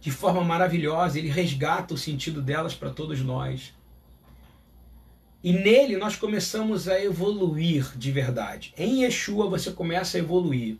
[0.00, 3.74] De forma maravilhosa, ele resgata o sentido delas para todos nós.
[5.42, 8.74] E nele nós começamos a evoluir de verdade.
[8.76, 10.78] Em Yeshua você começa a evoluir.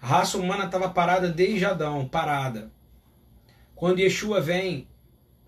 [0.00, 2.70] A raça humana estava parada desde Adão, parada.
[3.74, 4.86] Quando Yeshua vem,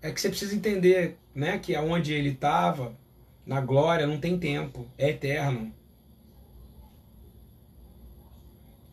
[0.01, 2.97] é que você precisa entender né, que aonde ele estava,
[3.45, 5.73] na glória, não tem tempo, é eterno.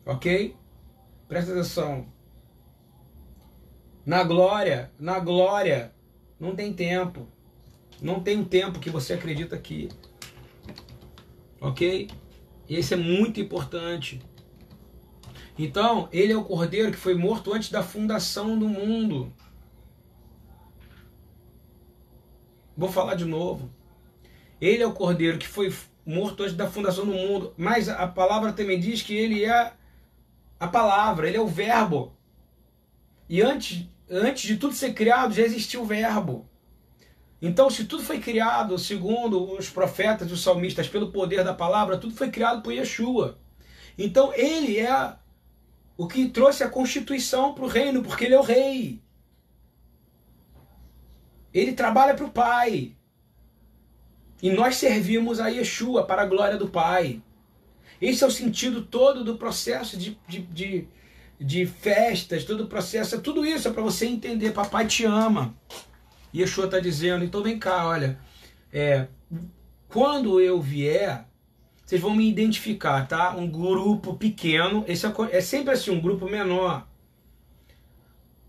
[0.05, 0.55] Ok?
[1.27, 2.05] Presta atenção.
[4.05, 5.91] Na glória, na glória,
[6.39, 7.27] não tem tempo.
[8.01, 9.89] Não tem o tempo que você acredita que.
[11.59, 12.09] Ok?
[12.67, 14.21] E isso é muito importante.
[15.57, 19.33] Então, ele é o cordeiro que foi morto antes da fundação do mundo.
[22.75, 23.71] Vou falar de novo.
[24.59, 25.73] Ele é o cordeiro que foi
[26.05, 27.53] morto antes da fundação do mundo.
[27.55, 29.73] Mas a palavra também diz que ele é
[30.59, 32.13] a palavra, ele é o verbo.
[33.29, 36.47] E antes, antes de tudo ser criado, já existiu o verbo.
[37.45, 41.95] Então, se tudo foi criado, segundo os profetas e os salmistas, pelo poder da palavra,
[41.95, 43.37] tudo foi criado por Yeshua.
[43.95, 45.15] Então, ele é
[45.95, 48.99] o que trouxe a constituição para o reino, porque ele é o rei.
[51.53, 52.95] Ele trabalha para o Pai.
[54.41, 57.21] E nós servimos a Yeshua para a glória do Pai.
[58.01, 60.87] Esse é o sentido todo do processo de, de, de,
[61.39, 64.51] de festas, todo o processo, tudo isso é para você entender.
[64.51, 65.55] Papai te ama.
[66.35, 68.19] Yeshua está dizendo, então vem cá, olha,
[68.71, 69.07] é,
[69.87, 71.25] quando eu vier,
[71.85, 73.35] vocês vão me identificar, tá?
[73.35, 76.87] Um grupo pequeno, esse é, é sempre assim, um grupo menor.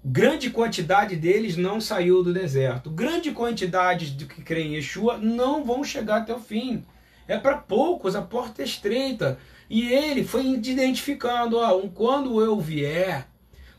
[0.05, 2.91] Grande quantidade deles não saiu do deserto.
[2.91, 6.85] Grande quantidade de que creem em Yeshua não vão chegar até o fim.
[7.29, 9.39] É para poucos, a porta é estreita.
[9.69, 13.29] E ele foi identificando, ó, um, quando eu vier,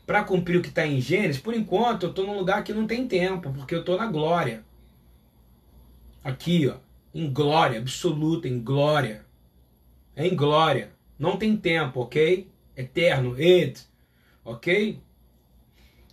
[0.08, 2.86] para cumprir o que está em Gênesis, por enquanto eu estou num lugar que não
[2.86, 4.64] tem tempo, porque eu estou na glória.
[6.24, 6.76] Aqui, ó,
[7.14, 9.26] em glória absoluta, em glória.
[10.16, 10.92] É em glória.
[11.18, 12.50] Não tem tempo, ok?
[12.74, 13.86] Eterno, it,
[14.42, 14.98] ok?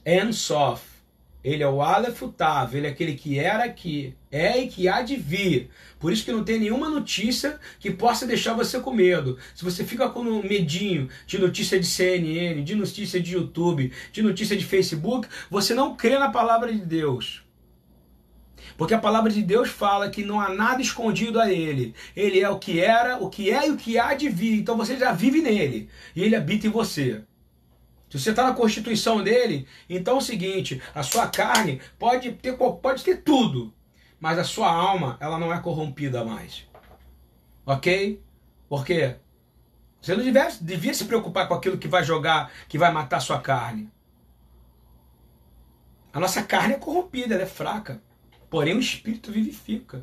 [0.06, 0.84] Ensof.
[1.46, 5.04] Ele é o Aleph Tav, ele é aquele que era, que é e que há
[5.04, 5.70] de vir.
[6.00, 9.38] Por isso que não tem nenhuma notícia que possa deixar você com medo.
[9.54, 14.58] Se você fica com medinho de notícia de CNN, de notícia de YouTube, de notícia
[14.58, 17.44] de Facebook, você não crê na palavra de Deus.
[18.76, 21.94] Porque a palavra de Deus fala que não há nada escondido a ele.
[22.16, 24.58] Ele é o que era, o que é e o que há de vir.
[24.58, 25.90] Então você já vive nele.
[26.16, 27.22] E ele habita em você.
[28.16, 32.54] Se você está na constituição dele, então é o seguinte: a sua carne pode ter,
[32.54, 33.74] pode ter tudo,
[34.22, 36.66] mas a sua alma ela não é corrompida mais.
[37.66, 38.24] Ok?
[38.70, 39.18] Porque
[40.00, 43.20] você não devia, devia se preocupar com aquilo que vai jogar, que vai matar a
[43.20, 43.92] sua carne.
[46.14, 48.02] A nossa carne é corrompida, ela é fraca.
[48.50, 50.02] Porém, o espírito vivifica.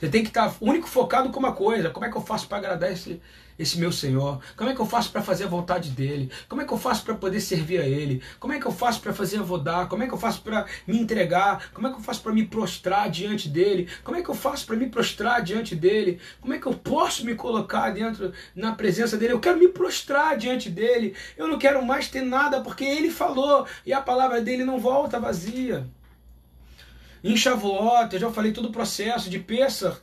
[0.00, 2.56] Você tem que estar único focado com uma coisa: como é que eu faço para
[2.56, 3.20] agradar esse,
[3.58, 4.40] esse meu Senhor?
[4.56, 6.30] Como é que eu faço para fazer a vontade dele?
[6.48, 8.22] Como é que eu faço para poder servir a ele?
[8.38, 9.88] Como é que eu faço para fazer a vodar?
[9.88, 11.70] Como é que eu faço para me entregar?
[11.72, 13.88] Como é que eu faço para me prostrar diante dele?
[14.02, 16.20] Como é que eu faço para me prostrar diante dele?
[16.40, 19.32] Como é que eu posso me colocar dentro na presença dele?
[19.32, 21.14] Eu quero me prostrar diante dele.
[21.36, 25.20] Eu não quero mais ter nada porque ele falou e a palavra dele não volta
[25.20, 25.86] vazia.
[27.22, 29.96] Em Shavuot, eu já falei todo o processo de Pessah,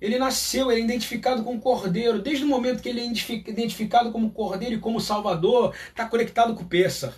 [0.00, 2.20] ele nasceu, ele é identificado como cordeiro.
[2.20, 6.64] Desde o momento que ele é identificado como cordeiro e como salvador, está conectado com
[6.64, 7.14] Pessah.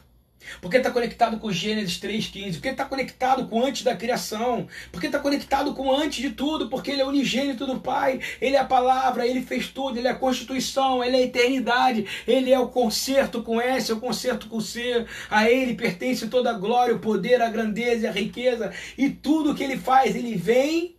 [0.61, 2.55] Porque está conectado com Gênesis 3,15.
[2.55, 4.67] Porque está conectado com antes da criação.
[4.91, 6.69] Porque está conectado com antes de tudo.
[6.69, 8.21] Porque ele é unigênito do Pai.
[8.41, 9.99] Ele é a palavra, ele fez tudo.
[9.99, 12.07] Ele é a constituição, ele é a eternidade.
[12.27, 15.05] Ele é o concerto com S, é o concerto com C.
[15.31, 18.73] A ele pertence toda a glória, o poder, a grandeza e a riqueza.
[18.97, 20.97] E tudo que ele faz, ele vem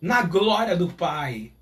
[0.00, 1.52] na glória do Pai.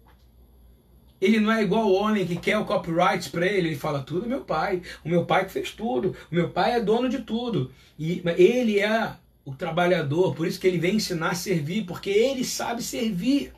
[1.20, 3.68] Ele não é igual o homem que quer o copyright para ele.
[3.68, 4.82] Ele fala tudo meu pai.
[5.04, 6.14] O meu pai que fez tudo.
[6.30, 7.72] O meu pai é dono de tudo.
[7.98, 10.34] E ele é o trabalhador.
[10.36, 13.52] Por isso que ele vem ensinar a servir, porque ele sabe servir.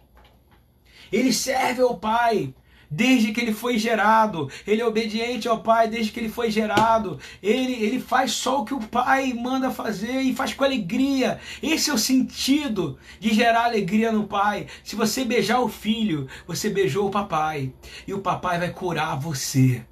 [1.13, 2.55] Ele serve ao pai
[2.91, 4.51] desde que ele foi gerado.
[4.67, 7.19] Ele é obediente ao Pai desde que ele foi gerado.
[7.43, 11.39] Ele, ele faz só o que o Pai manda fazer e faz com alegria.
[11.63, 14.67] Esse é o sentido de gerar alegria no Pai.
[14.83, 17.73] Se você beijar o filho, você beijou o papai.
[18.07, 19.85] E o papai vai curar você.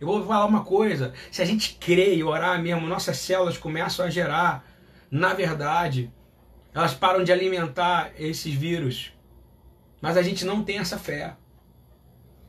[0.00, 4.04] Eu vou falar uma coisa: se a gente crê e orar mesmo, nossas células começam
[4.04, 4.64] a gerar.
[5.10, 6.12] Na verdade,
[6.74, 9.12] elas param de alimentar esses vírus.
[10.00, 11.36] Mas a gente não tem essa fé.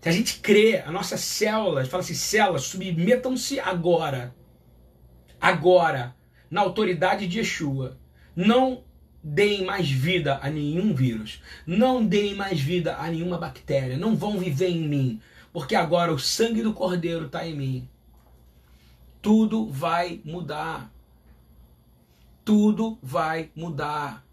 [0.08, 4.34] Se a gente crê, as nossas células, fala assim, células, submetam-se agora.
[5.38, 6.16] Agora,
[6.50, 7.98] na autoridade de Yeshua.
[8.34, 8.86] Não
[9.22, 11.44] deem mais vida a nenhum vírus.
[11.66, 13.98] Não deem mais vida a nenhuma bactéria.
[13.98, 15.22] Não vão viver em mim.
[15.52, 17.90] Porque agora o sangue do Cordeiro está em mim.
[19.22, 20.90] Tudo vai mudar.
[22.46, 24.26] Tudo vai mudar.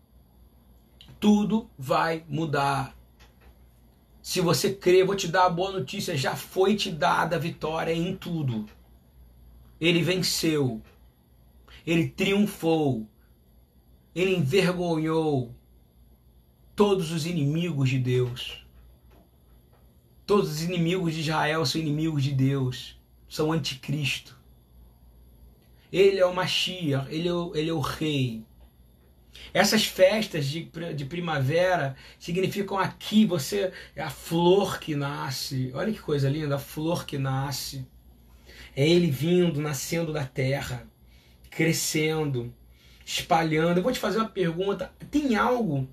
[1.18, 2.93] Tudo vai mudar.
[4.24, 7.92] Se você crê, vou te dar a boa notícia: já foi te dada a vitória
[7.92, 8.64] em tudo.
[9.78, 10.80] Ele venceu,
[11.86, 13.06] ele triunfou,
[14.14, 15.54] ele envergonhou
[16.74, 18.66] todos os inimigos de Deus.
[20.24, 22.98] Todos os inimigos de Israel são inimigos de Deus,
[23.28, 24.40] são anticristo.
[25.92, 28.42] Ele é o Mashiach, ele é o, ele é o rei.
[29.52, 35.70] Essas festas de, de primavera significam aqui você é a flor que nasce.
[35.74, 37.86] Olha que coisa linda, a flor que nasce.
[38.76, 40.86] É ele vindo, nascendo da terra,
[41.50, 42.52] crescendo,
[43.06, 43.78] espalhando.
[43.78, 45.88] Eu vou te fazer uma pergunta: tem algo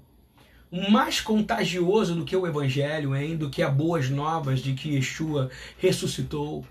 [0.90, 3.38] mais contagioso do que o evangelho, hein?
[3.38, 6.66] Do que as boas novas de que Yeshua ressuscitou?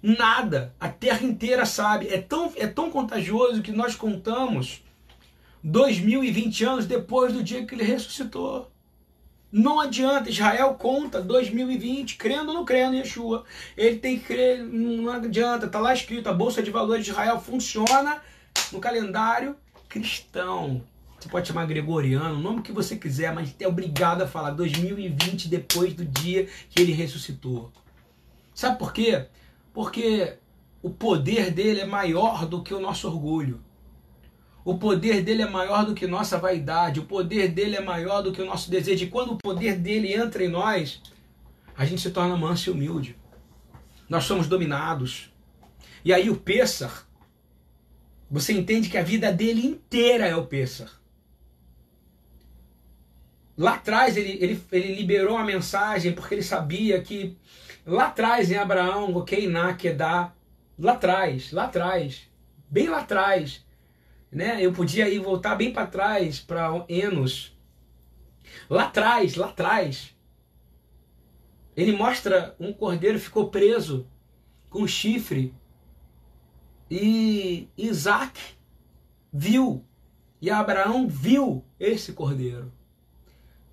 [0.00, 0.74] Nada.
[0.78, 2.08] A terra inteira sabe.
[2.08, 4.82] É tão, é tão contagioso que nós contamos
[5.62, 8.70] 2020 anos depois do dia que ele ressuscitou.
[9.50, 13.44] Não adianta, Israel conta 2020, crendo ou não crendo em Yeshua.
[13.76, 17.38] Ele tem que crer, não adianta, está lá escrito, a Bolsa de Valores de Israel
[17.38, 18.22] funciona
[18.72, 19.54] no calendário
[19.88, 20.82] cristão.
[21.20, 25.48] Você pode chamar gregoriano, o nome que você quiser, mas é obrigado a falar 2020
[25.48, 27.70] depois do dia que ele ressuscitou.
[28.54, 29.26] Sabe por quê?
[29.72, 30.38] Porque
[30.82, 33.62] o poder dele é maior do que o nosso orgulho.
[34.64, 38.32] O poder dele é maior do que nossa vaidade, o poder dele é maior do
[38.32, 39.04] que o nosso desejo.
[39.04, 41.02] E quando o poder dele entra em nós,
[41.76, 43.16] a gente se torna manso e humilde.
[44.08, 45.32] Nós somos dominados.
[46.04, 47.06] E aí o Pessar,
[48.30, 50.90] você entende que a vida dele inteira é o Pessar.
[53.56, 57.36] Lá atrás ele, ele, ele liberou a mensagem porque ele sabia que
[57.84, 60.32] lá atrás em Abraão, ok, Naquedá,
[60.78, 62.28] lá atrás, lá atrás,
[62.70, 63.64] bem lá atrás,
[64.32, 64.64] né?
[64.64, 67.54] Eu podia ir voltar bem para trás, para Enos.
[68.68, 70.16] Lá atrás, lá atrás.
[71.76, 74.06] Ele mostra um cordeiro ficou preso
[74.70, 75.54] com chifre.
[76.90, 78.40] E Isaac
[79.32, 79.84] viu.
[80.40, 82.72] E Abraão viu esse cordeiro.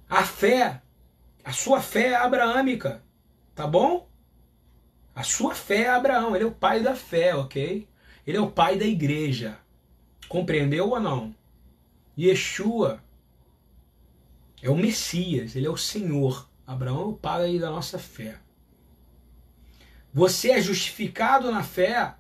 [0.10, 0.82] A fé,
[1.44, 3.04] a sua fé é abraâmica.
[3.56, 4.08] Tá bom?
[5.16, 6.36] A sua fé é Abraão.
[6.36, 7.88] Ele é o pai da fé, ok?
[8.26, 9.58] Ele é o pai da igreja.
[10.30, 11.36] Compreendeu ou não?
[12.16, 13.04] Yeshua
[14.62, 16.48] é o Messias, ele é o Senhor.
[16.68, 18.40] Abraão é o pai da nossa fé.
[20.14, 22.14] Você é justificado na fé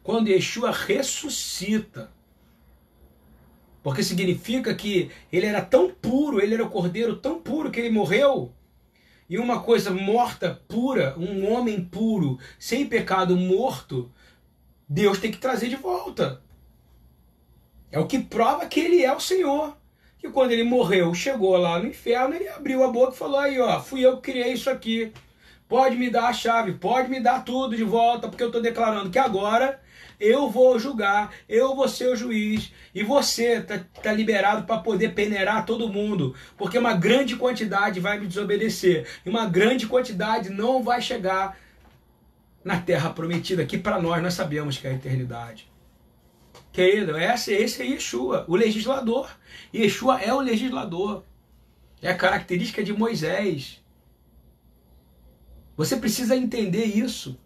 [0.00, 2.12] quando Yeshua ressuscita.
[3.82, 7.90] Porque significa que ele era tão puro, ele era o cordeiro tão puro que ele
[7.90, 8.54] morreu.
[9.28, 14.08] E uma coisa morta, pura, um homem puro, sem pecado, morto,
[14.88, 16.40] Deus tem que trazer de volta.
[17.92, 19.76] É o que prova que ele é o Senhor.
[20.18, 23.60] Que quando ele morreu, chegou lá no inferno, ele abriu a boca e falou: aí,
[23.60, 25.12] ó, fui eu que criei isso aqui.
[25.68, 29.10] Pode me dar a chave, pode me dar tudo de volta, porque eu estou declarando
[29.10, 29.80] que agora
[30.20, 35.14] eu vou julgar, eu vou ser o juiz, e você está tá liberado para poder
[35.14, 40.82] peneirar todo mundo, porque uma grande quantidade vai me desobedecer, e uma grande quantidade não
[40.82, 41.58] vai chegar
[42.62, 45.71] na terra prometida, que para nós nós sabemos que é a eternidade.
[46.72, 49.30] Querido, esse, esse é Yeshua, o legislador.
[49.74, 51.22] Yeshua é o legislador.
[52.00, 53.84] É a característica de Moisés.
[55.76, 57.38] Você precisa entender isso.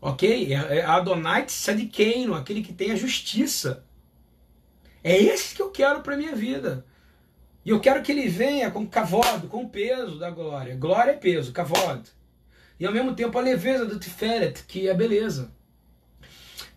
[0.00, 0.52] Ok?
[0.52, 3.84] É, é Adonai Tzadikeino, aquele que tem a justiça.
[5.02, 6.84] É esse que eu quero para minha vida.
[7.64, 10.76] E eu quero que ele venha com cavodo, com peso da glória.
[10.76, 12.08] Glória é peso, cavodo.
[12.78, 15.52] E ao mesmo tempo a leveza do Tiferet, que é beleza.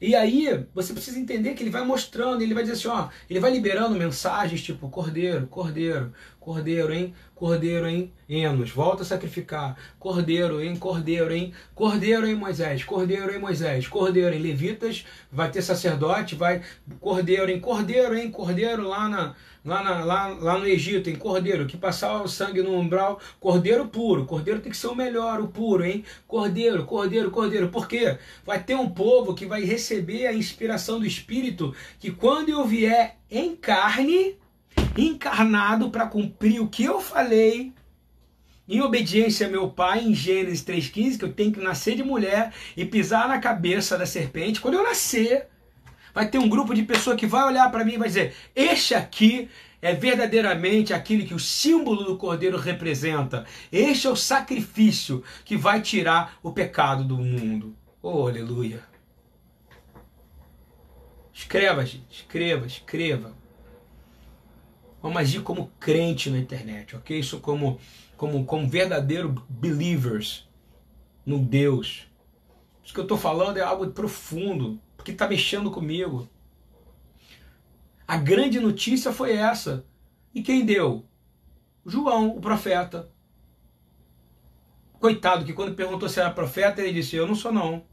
[0.06, 3.40] E aí, você precisa entender que ele vai mostrando, ele vai dizer assim, ó, ele
[3.40, 6.14] vai liberando mensagens tipo cordeiro, cordeiro,
[6.44, 7.14] cordeiro, hein?
[7.34, 8.12] Cordeiro, hein?
[8.28, 9.78] Enos, volta a sacrificar.
[9.98, 10.76] Cordeiro, hein?
[10.76, 11.54] Cordeiro, hein?
[11.74, 12.84] Cordeiro, hein, Moisés?
[12.84, 13.88] Cordeiro, hein, Moisés?
[13.88, 16.62] Cordeiro, em Levitas, vai ter sacerdote, vai.
[17.00, 17.62] Cordeiro, hein?
[17.62, 18.30] Cordeiro, hein?
[18.30, 22.62] Cordeiro lá na, lá, na, lá, lá no Egito, em cordeiro, que passar o sangue
[22.62, 26.04] no umbral, cordeiro puro, cordeiro tem que ser o melhor, o puro, hein?
[26.28, 27.70] Cordeiro, cordeiro, cordeiro.
[27.70, 28.18] Por quê?
[28.46, 33.18] Vai ter um povo que vai receber a inspiração do Espírito, que quando eu vier
[33.32, 34.36] em carne,
[34.98, 37.74] encarnado para cumprir o que eu falei,
[38.68, 42.54] em obediência a meu pai, em Gênesis 3,15, que eu tenho que nascer de mulher
[42.78, 44.62] e pisar na cabeça da serpente.
[44.62, 45.48] Quando eu nascer,
[46.14, 48.96] vai ter um grupo de pessoas que vai olhar para mim e vai dizer: Este
[48.96, 49.50] aqui
[49.82, 53.46] é verdadeiramente aquele que o símbolo do cordeiro representa.
[53.70, 57.76] Este é o sacrifício que vai tirar o pecado do mundo.
[58.02, 58.82] Oh, aleluia.
[61.34, 63.43] Escreva, gente, escreva, escreva.
[65.04, 67.20] Vamos agir como crente na internet, ok?
[67.20, 67.78] Isso como,
[68.16, 70.48] como, como verdadeiro believers
[71.26, 72.08] no Deus.
[72.82, 76.30] Isso que eu estou falando é algo profundo porque está mexendo comigo.
[78.08, 79.86] A grande notícia foi essa.
[80.34, 81.06] E quem deu?
[81.86, 83.12] João, o profeta.
[85.02, 87.84] Coitado, que quando perguntou se era profeta, ele disse: Eu não sou, não.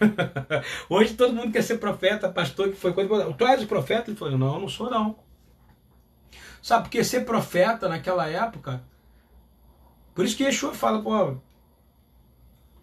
[0.90, 3.32] Hoje todo mundo quer ser profeta, pastor, que foi quando.
[3.32, 4.10] Tu és profeta?
[4.10, 5.25] Ele falou: Não, eu não sou, não.
[6.66, 8.82] Sabe, porque ser profeta naquela época.
[10.12, 11.36] Por isso que Yeshua fala: Pô,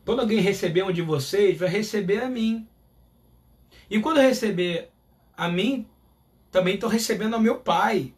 [0.06, 2.66] quando alguém receber um de vocês, vai receber a mim.
[3.90, 4.90] E quando receber
[5.36, 5.86] a mim,
[6.50, 8.14] também estou recebendo ao meu pai.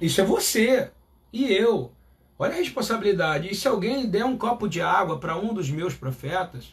[0.00, 0.92] Isso é você
[1.32, 1.92] e eu.
[2.38, 3.50] Olha a responsabilidade.
[3.50, 6.72] E se alguém der um copo de água para um dos meus profetas,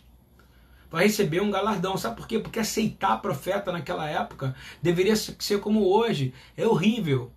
[0.91, 1.97] vai receber um galardão.
[1.97, 2.37] Sabe por quê?
[2.37, 6.35] Porque aceitar profeta naquela época deveria ser como hoje.
[6.55, 7.33] É horrível.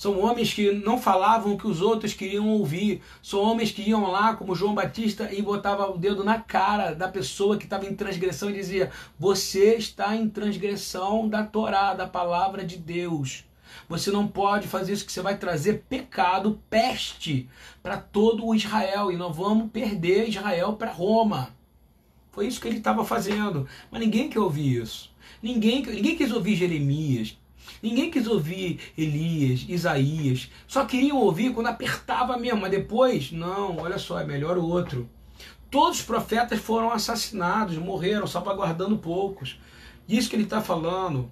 [0.00, 3.02] São homens que não falavam o que os outros queriam ouvir.
[3.22, 7.06] São homens que iam lá, como João Batista, e botava o dedo na cara da
[7.06, 12.64] pessoa que estava em transgressão e dizia: Você está em transgressão da Torá, da palavra
[12.64, 13.44] de Deus.
[13.90, 17.46] Você não pode fazer isso, que você vai trazer pecado, peste
[17.82, 19.12] para todo o Israel.
[19.12, 21.54] E nós vamos perder Israel para Roma.
[22.32, 23.68] Foi isso que ele estava fazendo.
[23.90, 25.14] Mas ninguém quer ouvir isso.
[25.42, 27.38] Ninguém, ninguém quis ouvir Jeremias.
[27.82, 30.50] Ninguém quis ouvir Elias, Isaías.
[30.66, 35.08] Só queriam ouvir quando apertava mesmo, mas depois, não, olha só, é melhor o outro.
[35.70, 39.58] Todos os profetas foram assassinados, morreram, salvaguardando poucos.
[40.08, 41.30] Isso que ele está falando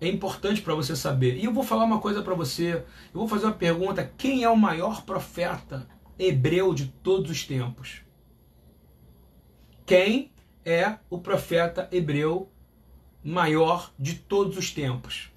[0.00, 1.36] é importante para você saber.
[1.36, 2.84] E eu vou falar uma coisa para você.
[3.14, 8.02] Eu vou fazer uma pergunta: quem é o maior profeta hebreu de todos os tempos?
[9.86, 10.32] Quem
[10.64, 12.50] é o profeta hebreu
[13.24, 15.32] maior de todos os tempos?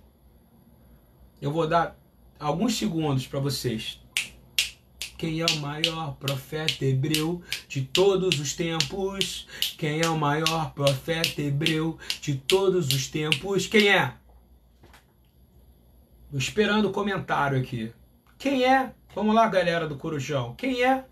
[1.42, 2.00] Eu vou dar
[2.40, 4.00] alguns segundos para vocês.
[5.18, 9.48] Quem é o maior profeta hebreu de todos os tempos?
[9.78, 13.66] Quem é o maior profeta hebreu de todos os tempos?
[13.66, 14.16] Quem é?
[16.26, 17.92] Estou esperando o comentário aqui.
[18.38, 18.94] Quem é?
[19.14, 20.56] Vamos lá, galera do Corujão.
[20.56, 21.06] Quem é?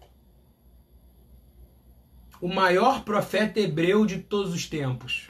[2.40, 5.30] O maior profeta hebreu de todos os tempos.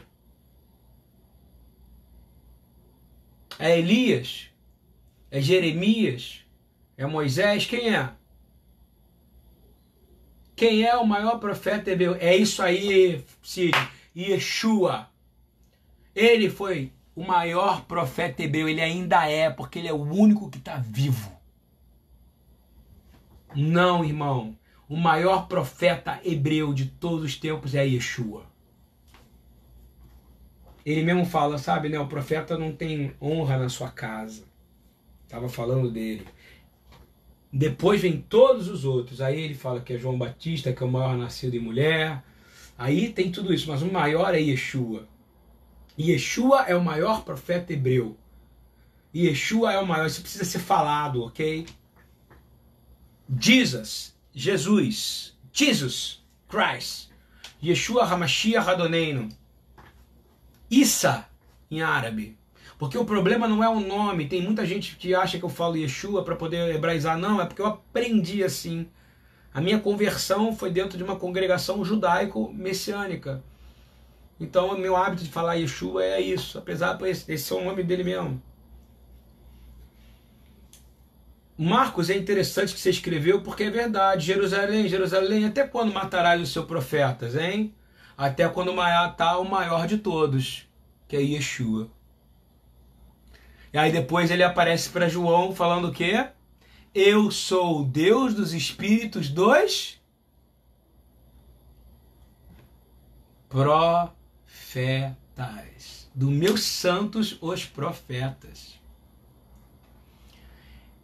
[3.58, 4.49] É Elias?
[5.32, 6.41] É Jeremias?
[6.97, 7.65] É Moisés?
[7.65, 8.09] Quem é?
[10.55, 12.15] Quem é o maior profeta hebreu?
[12.15, 13.71] É isso aí, Siri.
[14.15, 15.07] Yeshua.
[16.13, 18.67] Ele foi o maior profeta hebreu.
[18.67, 21.32] Ele ainda é, porque ele é o único que está vivo.
[23.55, 24.57] Não, irmão.
[24.89, 28.45] O maior profeta hebreu de todos os tempos é Yeshua.
[30.86, 31.99] Ele mesmo fala, sabe, né?
[31.99, 34.43] O profeta não tem honra na sua casa.
[35.30, 36.25] Estava falando dele.
[37.53, 39.21] Depois vem todos os outros.
[39.21, 42.23] Aí ele fala que é João Batista, que é o maior nascido em mulher.
[42.75, 45.07] Aí tem tudo isso, mas o maior é Yeshua.
[45.99, 48.17] Yeshua é o maior profeta hebreu.
[49.15, 51.67] Yeshua é o maior, isso precisa ser falado, ok?
[53.39, 57.11] Jesus, Jesus, Jesus Christ.
[57.63, 59.30] Yeshua Hamashiach Radoneino.
[60.71, 61.30] Issa,
[61.69, 62.38] em árabe.
[62.80, 64.30] Porque o problema não é o nome.
[64.30, 67.17] Tem muita gente que acha que eu falo Yeshua para poder hebraizar.
[67.17, 68.88] Não, é porque eu aprendi assim.
[69.53, 73.43] A minha conversão foi dentro de uma congregação judaico-messiânica.
[74.39, 76.57] Então, o meu hábito de falar Yeshua é isso.
[76.57, 78.41] Apesar de esse é o nome dele mesmo.
[81.57, 84.25] Marcos é interessante que você escreveu porque é verdade.
[84.25, 87.75] Jerusalém, Jerusalém, até quando matarás os seus profetas, hein?
[88.17, 90.65] Até quando matar o maior de todos,
[91.09, 91.89] que é Yeshua.
[93.72, 96.28] E aí depois ele aparece para João falando o quê?
[96.93, 99.99] Eu sou o Deus dos espíritos dos
[103.47, 104.89] profetas.
[106.15, 108.80] Do meus santos os profetas.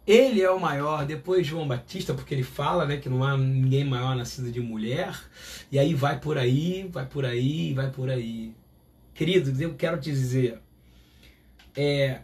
[0.06, 3.84] Ele é o maior, depois João Batista, porque ele fala né, que não há ninguém
[3.84, 5.20] maior nascido de mulher,
[5.70, 8.54] e aí vai por aí, vai por aí, vai por aí.
[9.12, 10.62] Queridos, eu quero te dizer,
[11.74, 12.20] é,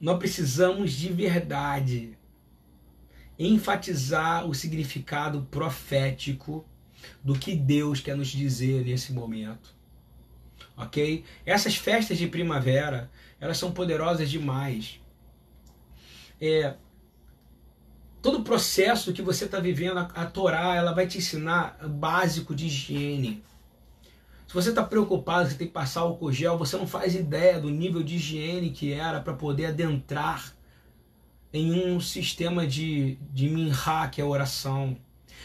[0.00, 2.16] nós precisamos de verdade
[3.38, 6.64] enfatizar o significado profético
[7.22, 9.74] do que Deus quer nos dizer nesse momento.
[10.76, 11.24] Ok?
[11.44, 15.00] Essas festas de primavera, elas são poderosas demais.
[16.40, 16.74] É,
[18.22, 21.88] todo o processo que você está vivendo, a, a Torá, ela vai te ensinar o
[21.88, 23.42] básico de higiene.
[24.50, 27.70] Se você está preocupado, você tem que passar álcool gel, você não faz ideia do
[27.70, 30.56] nível de higiene que era para poder adentrar
[31.52, 33.48] em um sistema de, de
[34.10, 34.96] que é oração.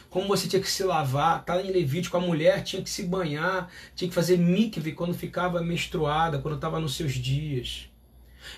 [0.10, 3.70] Como você tinha que se lavar, tá em Levítico, a mulher tinha que se banhar,
[3.96, 7.88] tinha que fazer mikve quando ficava menstruada, quando estava nos seus dias.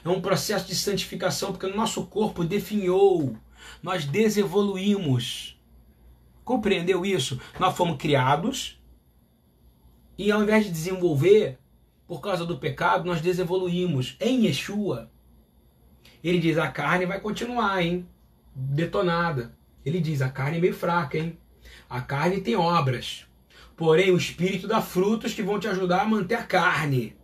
[0.01, 3.35] É um processo de santificação, porque o nosso corpo definhou
[3.83, 5.59] nós desevoluímos.
[6.45, 7.37] Compreendeu isso?
[7.59, 8.76] Nós fomos criados
[10.17, 11.59] e ao invés de desenvolver,
[12.07, 14.15] por causa do pecado, nós desevoluímos.
[14.19, 15.11] Em Yeshua,
[16.23, 18.07] ele diz: a carne vai continuar, hein?
[18.55, 19.55] Detonada.
[19.85, 21.37] Ele diz: a carne é meio fraca, hein?
[21.89, 23.25] A carne tem obras.
[23.75, 27.15] Porém, o espírito dá frutos que vão te ajudar a manter a carne.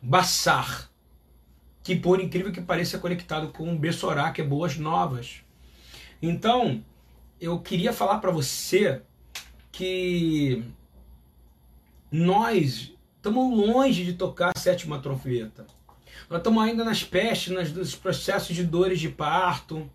[0.00, 0.90] Bassar.
[1.82, 5.42] Que por incrível que pareça é conectado com Bessorá, que é boas novas.
[6.20, 6.84] Então,
[7.40, 9.02] eu queria falar para você
[9.72, 10.62] que
[12.12, 15.66] nós estamos longe de tocar a sétima trombeta.
[16.28, 19.90] Nós estamos ainda nas pestes, nas, nos processos de dores de parto.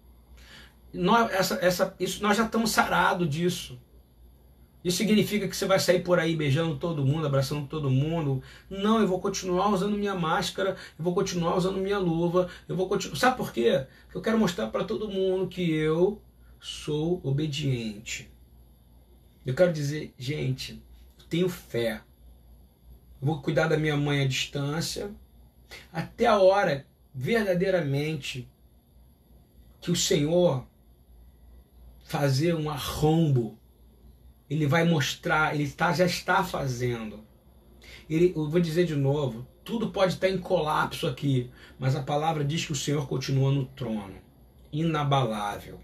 [0.91, 3.79] Nós, essa, essa, isso, nós já estamos sarados disso.
[4.83, 8.41] Isso significa que você vai sair por aí beijando todo mundo, abraçando todo mundo.
[8.69, 12.87] Não, eu vou continuar usando minha máscara, eu vou continuar usando minha luva, eu vou
[12.87, 13.17] continuar.
[13.17, 13.85] Sabe por quê?
[14.15, 16.21] Eu quero mostrar para todo mundo que eu
[16.59, 18.31] sou obediente.
[19.45, 20.81] Eu quero dizer, gente,
[21.29, 22.01] tenho fé.
[23.21, 25.11] Vou cuidar da minha mãe à distância
[25.91, 28.49] até a hora verdadeiramente
[29.81, 30.65] que o Senhor
[32.03, 33.57] fazer um arrombo
[34.49, 37.19] ele vai mostrar, ele tá, já está fazendo.
[38.09, 42.45] Ele, eu vou dizer de novo, tudo pode estar em colapso aqui, mas a palavra
[42.45, 44.15] diz que o Senhor continua no trono,
[44.71, 45.81] inabalável.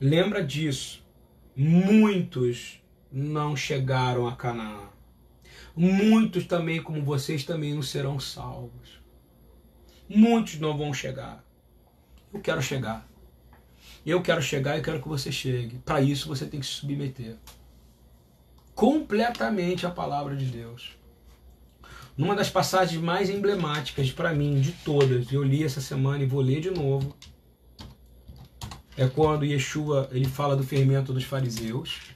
[0.00, 1.04] Lembra disso.
[1.56, 2.82] Muitos
[3.14, 4.88] não chegaram a Canaã.
[5.76, 9.00] Muitos também, como vocês, também não serão salvos.
[10.08, 11.44] Muitos não vão chegar.
[12.32, 13.08] Eu quero chegar.
[14.04, 15.78] Eu quero chegar e quero que você chegue.
[15.78, 17.36] Para isso você tem que se submeter
[18.74, 20.96] completamente à palavra de Deus.
[22.16, 26.40] Numa das passagens mais emblemáticas para mim de todas, eu li essa semana e vou
[26.40, 27.16] ler de novo.
[28.96, 32.13] É quando Yeshua ele fala do fermento dos fariseus.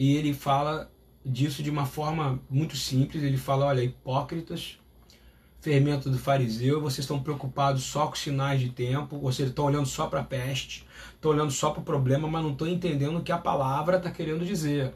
[0.00, 0.90] E ele fala
[1.22, 3.22] disso de uma forma muito simples.
[3.22, 4.78] Ele fala: olha, hipócritas,
[5.60, 10.06] fermento do fariseu, vocês estão preocupados só com sinais de tempo, vocês estão olhando só
[10.06, 13.30] para a peste, estão olhando só para o problema, mas não estão entendendo o que
[13.30, 14.94] a palavra está querendo dizer.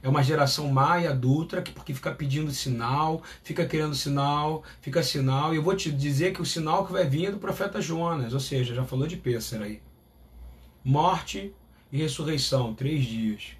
[0.00, 5.02] É uma geração má e adulta que porque fica pedindo sinal, fica querendo sinal, fica
[5.02, 5.52] sinal.
[5.52, 8.34] E eu vou te dizer que o sinal que vai vir é do profeta Jonas,
[8.34, 9.82] ou seja, já falou de Pêssaro aí.
[10.84, 11.52] Morte
[11.92, 13.52] e ressurreição, três dias.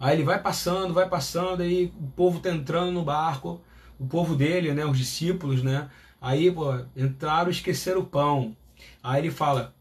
[0.00, 3.60] Aí ele vai passando, vai passando, aí o povo está entrando no barco,
[3.98, 5.90] o povo dele, né, os discípulos, né?
[6.18, 8.56] Aí, pô, entraram e esqueceram o pão.
[9.02, 9.74] Aí ele fala: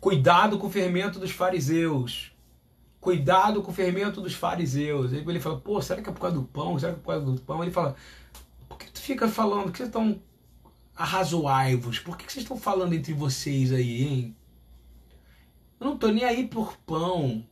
[0.00, 2.32] cuidado com o fermento dos fariseus.
[3.00, 5.12] Cuidado com o fermento dos fariseus.
[5.12, 6.78] Aí ele fala: pô, será que é por causa do pão?
[6.78, 7.62] Será que é por causa do pão?
[7.62, 7.96] Ele fala:
[8.68, 9.64] por que tu fica falando?
[9.64, 10.20] Por que vocês estão
[10.96, 11.98] arrazoaivos?
[12.00, 14.36] Por que vocês estão falando entre vocês aí, hein?
[15.80, 17.44] Eu não tô nem aí por pão.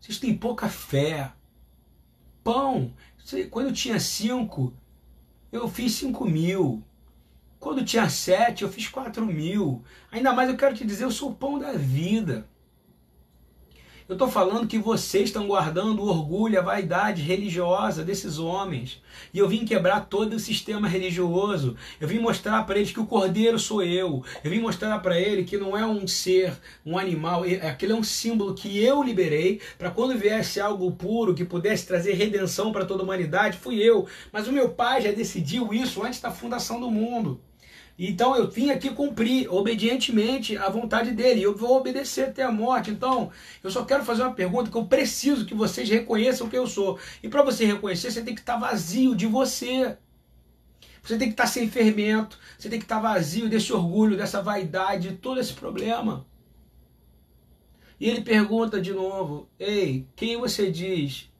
[0.00, 1.32] Vocês têm pouca fé.
[2.42, 2.92] Pão.
[3.50, 4.72] Quando eu tinha cinco,
[5.50, 6.82] eu fiz 5 mil.
[7.60, 9.82] Quando tinha 7, eu fiz 4 mil.
[10.10, 12.46] Ainda mais eu quero te dizer, eu sou o pão da vida.
[14.06, 19.02] Eu estou falando que vocês estão guardando o orgulho, a vaidade religiosa desses homens.
[19.32, 21.74] E eu vim quebrar todo o sistema religioso.
[21.98, 24.22] Eu vim mostrar para eles que o cordeiro sou eu.
[24.44, 26.52] Eu vim mostrar para ele que não é um ser,
[26.84, 27.44] um animal.
[27.62, 32.12] Aquele é um símbolo que eu liberei para quando viesse algo puro que pudesse trazer
[32.12, 34.06] redenção para toda a humanidade, fui eu.
[34.30, 37.40] Mas o meu pai já decidiu isso antes da fundação do mundo.
[37.98, 41.42] Então eu vim aqui cumprir obedientemente a vontade dele.
[41.42, 42.90] Eu vou obedecer até a morte.
[42.90, 43.30] Então
[43.62, 46.98] eu só quero fazer uma pergunta que eu preciso que vocês reconheçam quem eu sou.
[47.22, 49.96] E para você reconhecer, você tem que estar vazio de você.
[51.02, 52.38] Você tem que estar sem fermento.
[52.58, 56.26] Você tem que estar vazio desse orgulho, dessa vaidade, de todo esse problema.
[58.00, 61.30] E ele pergunta de novo: Ei, quem você diz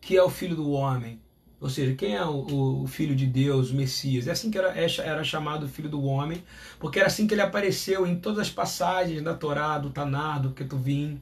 [0.00, 1.20] que é o filho do homem?
[1.66, 4.28] Ou seja, quem é o, o, Filho de Deus, o Messias?
[4.28, 6.44] É assim que era, é era chamado o Filho do Homem,
[6.78, 10.52] porque era assim que ele apareceu em todas as passagens da Torá, do Taná, do
[10.52, 11.20] Ketuvim,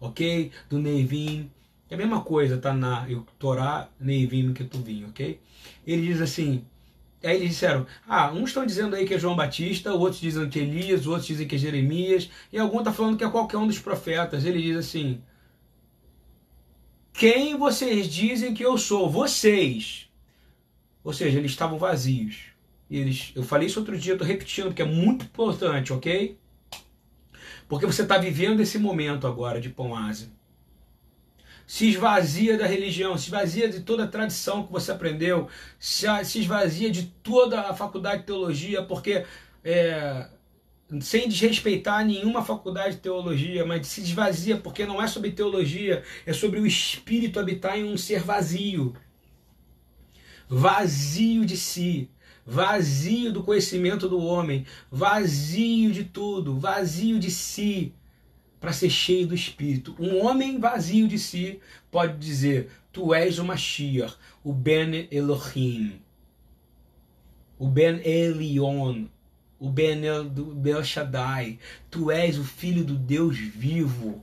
[0.00, 0.50] ok?
[0.70, 1.50] Do Neivim.
[1.90, 5.38] É a mesma coisa, Taná, o Torá, Neivim e Ketuvim, ok?
[5.86, 6.64] Ele diz assim,
[7.22, 10.60] aí eles disseram, ah, uns estão dizendo aí que é João Batista, outros dizem que
[10.60, 13.66] é Elias, outros dizem que é Jeremias, e algum está falando que é qualquer um
[13.66, 14.46] dos profetas.
[14.46, 15.20] Ele diz assim,
[17.14, 19.08] quem vocês dizem que eu sou?
[19.08, 20.10] Vocês.
[21.04, 22.46] Ou seja, eles estavam vazios.
[22.90, 26.36] Eles, eu falei isso outro dia, estou repetindo, porque é muito importante, ok?
[27.68, 30.28] Porque você está vivendo esse momento agora de pão asa.
[31.64, 35.48] Se esvazia da religião, se esvazia de toda a tradição que você aprendeu,
[35.78, 39.24] se, se esvazia de toda a faculdade de teologia, porque
[39.62, 40.28] é,
[41.00, 46.32] sem desrespeitar nenhuma faculdade de teologia, mas se esvazia porque não é sobre teologia, é
[46.32, 48.94] sobre o espírito habitar em um ser vazio.
[50.48, 52.10] Vazio de si,
[52.46, 57.94] vazio do conhecimento do homem, vazio de tudo, vazio de si,
[58.60, 59.94] para ser cheio do espírito.
[59.98, 66.00] Um homem vazio de si pode dizer: Tu és o Mashiach, o Ben Elohim,
[67.58, 69.06] o Ben Elion,
[69.64, 71.58] o Benel do Bel Shaddai,
[71.90, 74.22] tu és o filho do Deus vivo.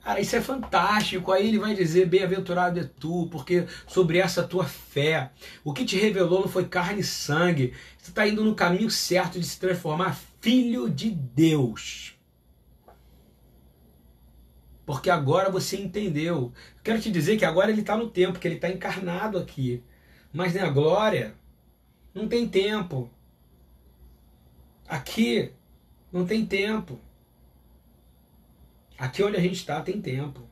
[0.00, 1.32] Cara, isso é fantástico.
[1.32, 5.32] Aí ele vai dizer: Bem-aventurado é tu, porque sobre essa tua fé,
[5.64, 7.74] o que te revelou não foi carne e sangue.
[7.98, 12.14] Você está indo no caminho certo de se transformar filho de Deus.
[14.84, 16.52] Porque agora você entendeu.
[16.84, 19.82] Quero te dizer que agora ele está no tempo, que ele está encarnado aqui.
[20.32, 21.34] Mas na glória,
[22.14, 23.10] não tem tempo.
[24.88, 25.52] Aqui
[26.12, 27.00] não tem tempo.
[28.98, 30.42] Aqui onde a gente está tem tempo.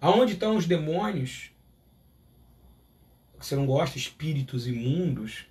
[0.00, 1.50] Aonde estão os demônios?
[3.38, 5.46] Você não gosta, espíritos imundos?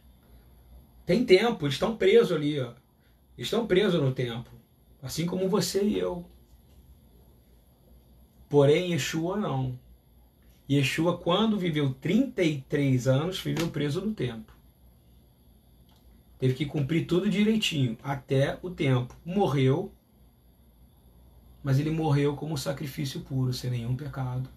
[1.06, 2.74] Tem tempo, eles estão presos ali, ó.
[3.38, 4.50] Estão presos no tempo.
[5.02, 6.26] Assim como você e eu.
[8.48, 9.80] Porém, Yeshua não.
[10.70, 14.54] Yeshua, quando viveu 33 anos, viveu preso no tempo.
[16.40, 19.14] Teve que cumprir tudo direitinho, até o tempo.
[19.26, 19.92] Morreu,
[21.62, 24.50] mas ele morreu como sacrifício puro, sem nenhum pecado.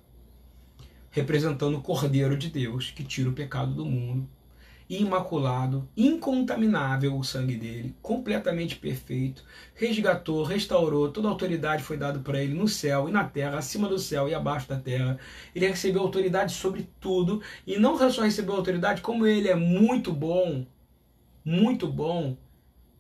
[1.11, 4.29] Representando o Cordeiro de Deus, que tira o pecado do mundo.
[4.89, 9.43] Imaculado, incontaminável o sangue dele, completamente perfeito,
[9.75, 13.99] resgatou, restaurou, toda autoridade foi dada para ele no céu e na terra, acima do
[13.99, 15.19] céu e abaixo da terra.
[15.55, 20.67] Ele recebeu autoridade sobre tudo, e não só recebeu autoridade, como ele é muito bom,
[21.45, 22.37] muito bom.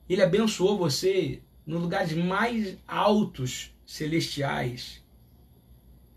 [0.09, 5.03] Ele abençoou você nos lugares mais altos celestiais,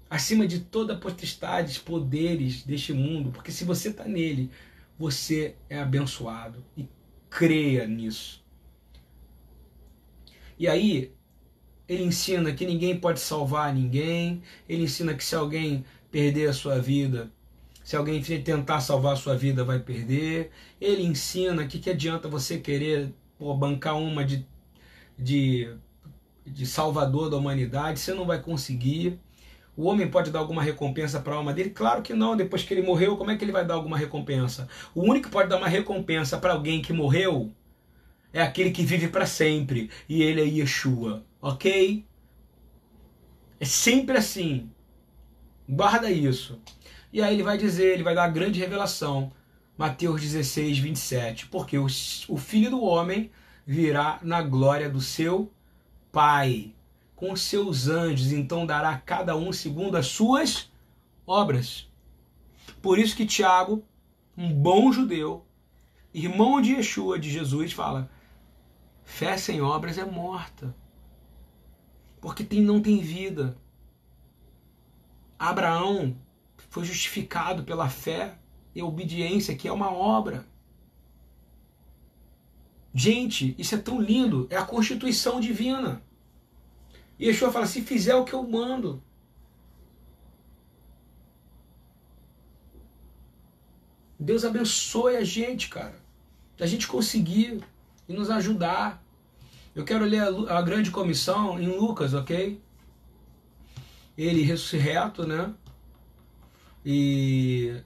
[0.10, 4.50] acima de toda potestades, poderes deste mundo, porque se você está nele,
[4.98, 6.88] você é abençoado e
[7.30, 8.44] creia nisso.
[10.58, 11.14] E aí,
[11.88, 16.80] ele ensina que ninguém pode salvar ninguém, ele ensina que se alguém perder a sua
[16.80, 17.32] vida,
[17.86, 20.50] se alguém tentar salvar a sua vida, vai perder.
[20.82, 24.44] Ele ensina que que adianta você querer pô, bancar uma de,
[25.16, 25.72] de,
[26.44, 29.20] de salvador da humanidade, você não vai conseguir.
[29.78, 31.70] O homem pode dar alguma recompensa para a alma dele?
[31.70, 32.36] Claro que não.
[32.36, 34.68] Depois que ele morreu, como é que ele vai dar alguma recompensa?
[34.96, 37.52] O único que pode dar uma recompensa para alguém que morreu
[38.34, 39.92] é aquele que vive para sempre.
[40.10, 41.24] E ele é Yeshua.
[41.40, 42.04] Ok?
[43.60, 44.72] É sempre assim.
[45.70, 46.60] Guarda isso.
[47.16, 49.32] E aí ele vai dizer, ele vai dar a grande revelação.
[49.78, 51.48] Mateus 16, 27.
[51.48, 53.32] Porque o, o filho do homem
[53.66, 55.50] virá na glória do seu
[56.12, 56.76] Pai,
[57.16, 60.70] com seus anjos, então dará a cada um segundo as suas
[61.26, 61.90] obras.
[62.82, 63.82] Por isso que Tiago,
[64.38, 65.46] um bom judeu,
[66.14, 68.12] irmão de Yeshua, de Jesus, fala:
[69.06, 70.76] fé sem obras é morta.
[72.20, 73.56] Porque tem, não tem vida.
[75.40, 76.18] Abraão
[76.76, 78.38] foi justificado pela fé
[78.76, 80.46] e obediência, que é uma obra.
[82.94, 86.02] Gente, isso é tão lindo, é a constituição divina.
[87.18, 89.02] E Yeshua fala: se fizer o que eu mando.
[94.20, 95.98] Deus abençoe a gente, cara.
[96.60, 97.64] A gente conseguir
[98.06, 99.02] e nos ajudar.
[99.74, 102.62] Eu quero ler a, a grande comissão em Lucas, ok?
[104.18, 105.54] Ele ressurreto, né?
[106.86, 107.82] E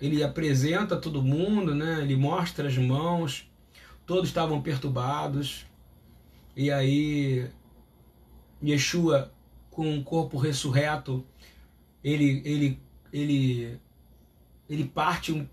[0.00, 2.00] ele apresenta todo mundo, né?
[2.00, 3.50] Ele mostra as mãos,
[4.06, 5.66] todos estavam perturbados.
[6.56, 7.50] E aí
[8.62, 9.32] Yeshua
[9.70, 11.26] com o corpo ressurreto,
[12.02, 12.80] ele ele
[13.12, 13.80] ele
[14.68, 15.46] ele parte um,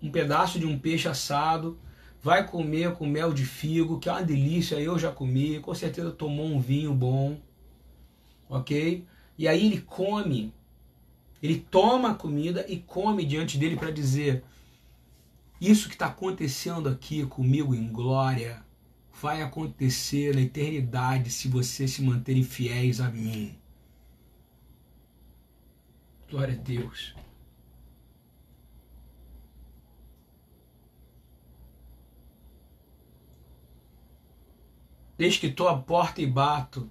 [0.00, 1.78] um pedaço de um peixe assado,
[2.22, 6.10] vai comer com mel de figo, que é uma delícia, eu já comi, com certeza
[6.12, 7.40] tomou um vinho bom.
[8.48, 9.04] OK?
[9.38, 10.52] E aí ele come
[11.42, 14.44] ele toma a comida e come diante dele para dizer:
[15.60, 18.62] Isso que está acontecendo aqui comigo em glória
[19.20, 23.54] vai acontecer na eternidade se vocês se manterem fiéis a mim.
[26.30, 27.14] Glória a Deus.
[35.18, 36.90] Desde que estou à porta e bato.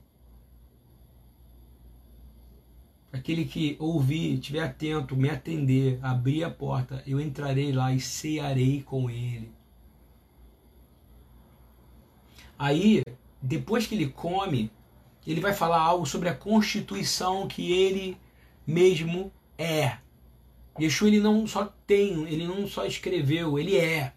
[3.11, 8.83] Aquele que ouvir, estiver atento, me atender, abrir a porta, eu entrarei lá e cearei
[8.83, 9.51] com ele.
[12.57, 13.01] Aí,
[13.41, 14.71] depois que ele come,
[15.25, 18.17] ele vai falar algo sobre a constituição que ele
[18.65, 19.97] mesmo é.
[20.79, 24.13] Yeshua ele não só tem, ele não só escreveu, ele é.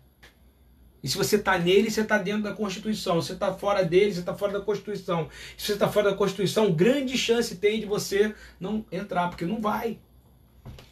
[1.03, 3.21] E se você está nele, você está dentro da Constituição.
[3.21, 5.29] Se você está fora dele, você está fora da Constituição.
[5.57, 9.61] Se você está fora da Constituição, grande chance tem de você não entrar, porque não
[9.61, 9.99] vai.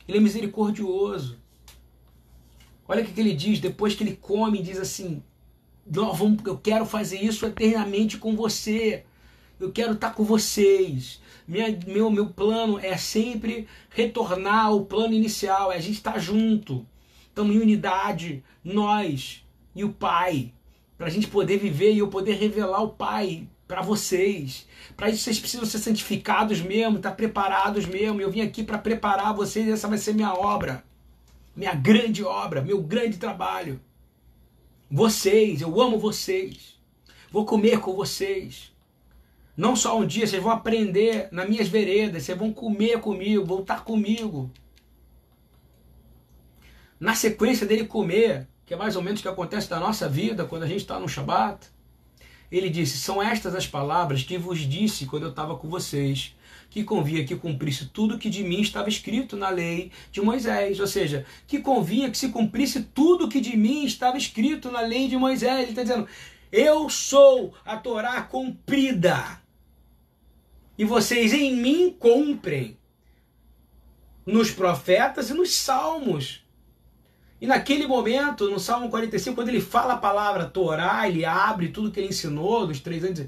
[0.09, 1.39] Ele é misericordioso.
[2.89, 5.23] Olha o que, ele diz, depois que ele come, diz assim:
[5.87, 9.05] vamos, eu quero fazer isso eternamente com você.
[9.61, 11.21] Eu quero estar tá com vocês.
[11.47, 16.19] Minha, meu, meu plano é sempre retornar ao plano inicial, é a gente estar tá
[16.19, 16.85] junto.
[17.29, 19.45] Estamos em unidade, nós
[19.75, 20.53] e o Pai,
[20.97, 24.67] para a gente poder viver e eu poder revelar o Pai para vocês.
[24.97, 28.21] Para isso vocês precisam ser santificados mesmo, estar tá preparados mesmo.
[28.21, 30.85] Eu vim aqui para preparar vocês, essa vai ser minha obra.
[31.55, 33.81] Minha grande obra, meu grande trabalho.
[34.91, 36.79] Vocês, eu amo vocês.
[37.31, 38.73] Vou comer com vocês.
[39.57, 43.61] Não só um dia, vocês vão aprender nas minhas veredas, vocês vão comer comigo, vão
[43.61, 44.51] estar comigo.
[46.99, 50.45] Na sequência dele comer, que é mais ou menos o que acontece na nossa vida
[50.45, 51.67] quando a gente está no Shabat.
[52.53, 56.37] Ele disse: São estas as palavras que vos disse quando eu estava com vocês,
[56.71, 60.79] que convinha que cumprisse tudo que de mim estava escrito na lei de Moisés.
[60.79, 65.09] Ou seja, que convinha que se cumprisse tudo que de mim estava escrito na lei
[65.09, 65.63] de Moisés.
[65.63, 66.07] Ele está dizendo:
[66.53, 69.43] Eu sou a Torá cumprida.
[70.79, 72.79] E vocês em mim cumprem.
[74.25, 76.40] Nos profetas e nos salmos.
[77.41, 81.91] E naquele momento, no Salmo 45, quando ele fala a palavra Torá, ele abre tudo
[81.91, 83.27] que ele ensinou dos três anos.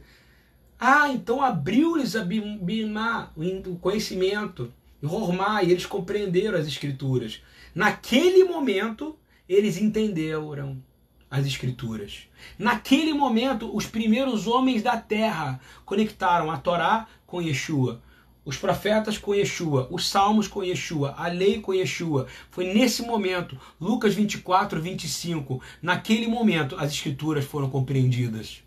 [0.78, 7.42] Ah, então abriu-lhes a Bimá, o conhecimento, Hormá, e eles compreenderam as escrituras.
[7.74, 9.16] Naquele momento,
[9.48, 10.82] eles entenderam
[11.30, 12.28] as escrituras.
[12.58, 18.02] Naquele momento, os primeiros homens da terra conectaram a Torá com Yeshua
[18.44, 22.26] os profetas com Yeshua, os salmos com Yeshua, a lei com Yeshua.
[22.50, 28.62] Foi nesse momento, Lucas 24, 25, naquele momento as escrituras foram compreendidas.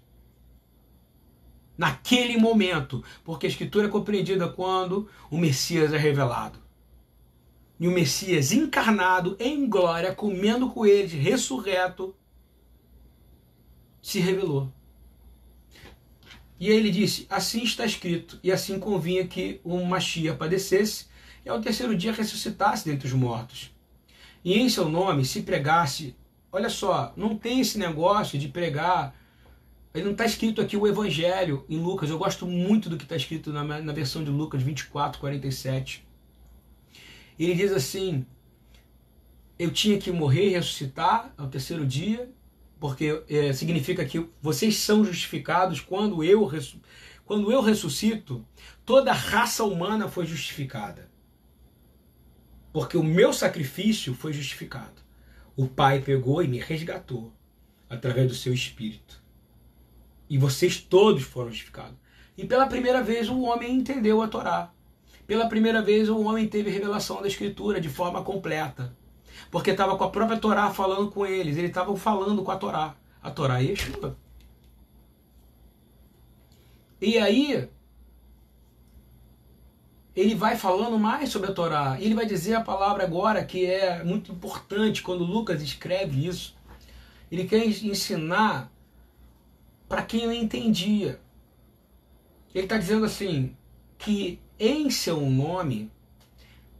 [1.77, 6.57] Naquele momento, porque a escritura é compreendida quando o Messias é revelado.
[7.77, 12.15] E o Messias encarnado em glória, comendo com eles, ressurreto,
[14.01, 14.71] se revelou.
[16.59, 21.07] E ele disse: Assim está escrito, e assim convinha que o Machia padecesse
[21.45, 23.71] e ao terceiro dia ressuscitasse dentre os mortos.
[24.43, 26.15] E em seu nome se pregasse.
[26.51, 29.15] Olha só, não tem esse negócio de pregar.
[29.93, 32.09] Ele não está escrito aqui o Evangelho em Lucas.
[32.09, 36.05] Eu gosto muito do que está escrito na, na versão de Lucas 24, 47.
[37.37, 38.25] Ele diz assim:
[39.59, 42.29] Eu tinha que morrer e ressuscitar ao terceiro dia,
[42.79, 46.49] porque é, significa que vocês são justificados quando eu,
[47.25, 48.45] quando eu ressuscito,
[48.85, 51.09] toda a raça humana foi justificada.
[52.71, 55.01] Porque o meu sacrifício foi justificado.
[55.55, 57.33] O Pai pegou e me resgatou
[57.89, 59.23] através do seu Espírito.
[60.29, 61.95] E vocês todos foram justificados.
[62.37, 64.75] E pela primeira vez o homem entendeu a Torá.
[65.25, 68.95] Pela primeira vez, o homem teve revelação da Escritura de forma completa.
[69.55, 71.55] Porque estava com a própria Torá falando com eles.
[71.55, 72.93] Eles estavam falando com a Torá.
[73.23, 74.17] A Torá é Yeshua.
[76.99, 77.69] E aí,
[80.13, 81.97] ele vai falando mais sobre a Torá.
[81.97, 86.53] E ele vai dizer a palavra agora que é muito importante quando Lucas escreve isso.
[87.31, 88.69] Ele quer ensinar
[89.87, 91.17] para quem não entendia.
[92.53, 93.55] Ele está dizendo assim:
[93.97, 95.89] que em seu nome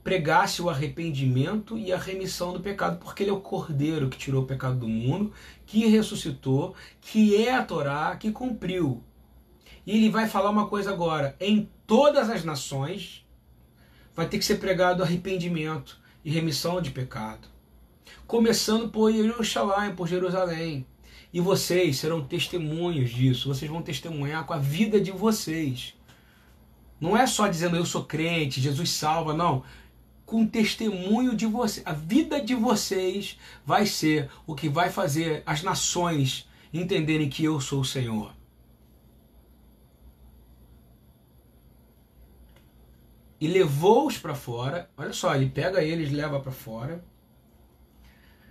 [0.05, 4.43] pregasse o arrependimento e a remissão do pecado, porque ele é o cordeiro que tirou
[4.43, 5.33] o pecado do mundo,
[5.65, 9.01] que ressuscitou, que é a Torá, que cumpriu.
[9.83, 13.25] E ele vai falar uma coisa agora: em todas as nações
[14.15, 17.47] vai ter que ser pregado arrependimento e remissão de pecado.
[18.27, 20.85] Começando por Jerusalém, por Jerusalém.
[21.33, 23.47] E vocês serão testemunhos disso.
[23.47, 25.95] Vocês vão testemunhar com a vida de vocês.
[27.01, 29.63] Não é só dizendo eu sou crente, Jesus salva, não.
[30.25, 31.81] Com testemunho de você.
[31.85, 37.61] A vida de vocês vai ser o que vai fazer as nações entenderem que eu
[37.61, 38.33] sou o Senhor.
[43.39, 44.89] e levou-os para fora.
[44.97, 47.03] Olha só, ele pega eles, leva para fora.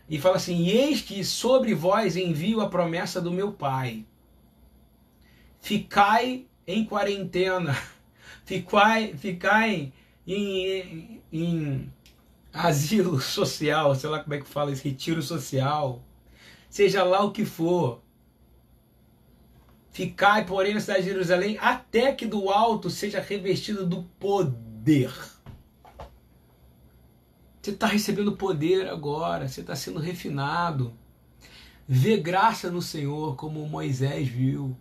[0.09, 4.05] E fala assim: Eis que sobre vós envio a promessa do meu Pai.
[5.61, 7.77] Ficai em quarentena,
[8.45, 9.93] ficai, ficai
[10.27, 11.93] em, em
[12.53, 16.01] asilo social, sei lá como é que fala esse retiro social,
[16.71, 18.01] seja lá o que for.
[19.91, 25.13] Ficai, porém, na cidade de Jerusalém, até que do alto seja revestido do poder.
[27.63, 30.93] Você está recebendo poder agora, você está sendo refinado.
[31.87, 34.77] Vê graça no Senhor como Moisés viu,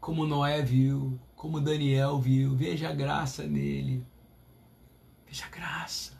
[0.00, 2.54] como Noé viu, como Daniel viu.
[2.56, 4.04] Veja a graça nele.
[5.30, 6.12] Veja graça.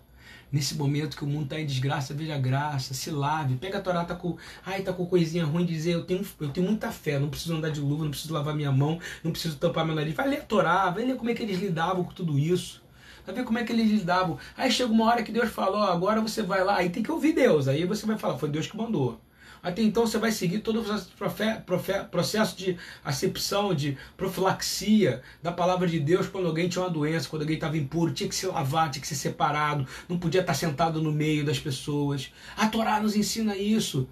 [0.53, 3.57] Nesse momento que o mundo está em desgraça, veja graça, se lave.
[3.57, 4.37] Pega a Torá, tá com.
[4.65, 7.71] Ai, tá com coisinha ruim, dizer, eu tenho, eu tenho muita fé, não preciso andar
[7.71, 10.15] de luva, não preciso lavar minha mão, não preciso tampar meu nariz.
[10.15, 12.83] Vai ler a Torá, vai ler como é que eles lidavam com tudo isso.
[13.27, 14.39] Vai ver como é que eles lidavam.
[14.57, 17.33] Aí chega uma hora que Deus falou, agora você vai lá, aí tem que ouvir
[17.33, 17.69] Deus.
[17.69, 19.21] Aí você vai falar, foi Deus que mandou.
[19.63, 26.01] Até então você vai seguir todo o processo de acepção, de profilaxia da palavra de
[26.01, 29.03] Deus quando alguém tinha uma doença, quando alguém estava impuro, tinha que se lavar, tinha
[29.03, 32.33] que ser separado, não podia estar sentado no meio das pessoas.
[32.57, 34.09] A Torá nos ensina isso.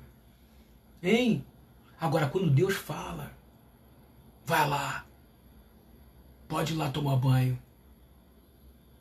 [1.03, 1.45] Hein?
[1.99, 3.33] Agora, quando Deus fala,
[4.45, 5.07] vai lá,
[6.47, 7.59] pode ir lá tomar banho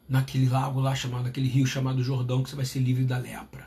[0.07, 3.66] naquele lago lá chamado, naquele rio chamado Jordão, que você vai ser livre da lepra.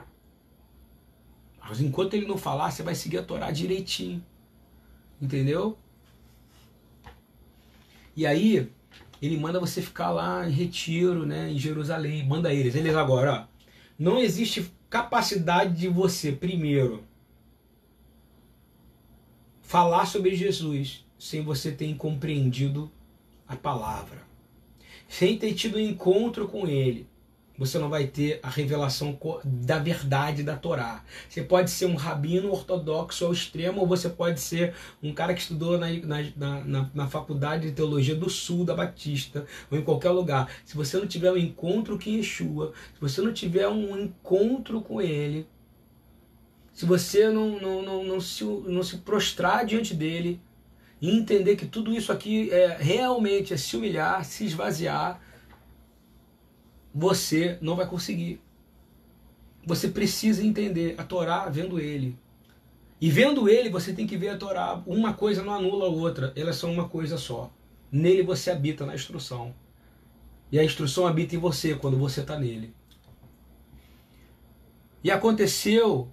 [1.71, 4.21] Mas enquanto ele não falar, você vai seguir a Torá direitinho.
[5.23, 5.79] Entendeu?
[8.17, 8.69] E aí,
[9.23, 12.27] ele manda você ficar lá em retiro, né, em Jerusalém.
[12.27, 12.75] Manda eles.
[12.75, 13.71] Eles agora, ó.
[13.97, 17.05] Não existe capacidade de você, primeiro,
[19.63, 22.91] falar sobre Jesus sem você ter compreendido
[23.47, 24.29] a palavra
[25.11, 27.07] sem ter tido um encontro com ele,
[27.61, 31.05] você não vai ter a revelação da verdade da Torá.
[31.29, 35.43] Você pode ser um rabino ortodoxo ao extremo, ou você pode ser um cara que
[35.43, 40.09] estudou na, na, na, na, faculdade de teologia do sul da Batista, ou em qualquer
[40.09, 40.51] lugar.
[40.65, 45.03] Se você não tiver um encontro com Yeshua, se você não tiver um encontro com
[45.03, 45.47] ele,
[46.73, 50.41] se você não, não, não, não, se, não se prostrar diante dele,
[50.99, 55.21] e entender que tudo isso aqui é realmente é se humilhar, se esvaziar,
[56.95, 58.41] você não vai conseguir.
[59.65, 62.19] Você precisa entender a Torá vendo ele.
[63.01, 64.83] E vendo ele, você tem que ver a Torá.
[64.87, 67.51] Uma coisa não anula a outra, elas são uma coisa só.
[67.91, 69.55] Nele você habita na instrução.
[70.53, 72.75] E a instrução habita em você quando você está nele.
[75.03, 76.13] E aconteceu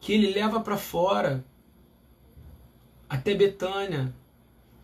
[0.00, 1.44] que ele leva para fora
[3.08, 4.12] até Betânia.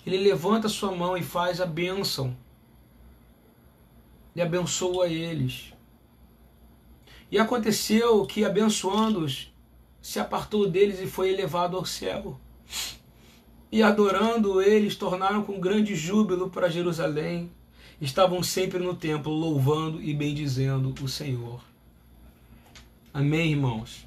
[0.07, 2.37] Ele levanta sua mão e faz a bênção.
[4.35, 5.73] E abençoa eles.
[7.31, 9.53] E aconteceu que, abençoando-os,
[10.01, 12.39] se apartou deles e foi elevado ao céu.
[13.73, 17.51] E adorando eles, tornaram com grande júbilo para Jerusalém.
[18.01, 21.61] Estavam sempre no templo, louvando e bendizendo o Senhor.
[23.13, 24.07] Amém, irmãos?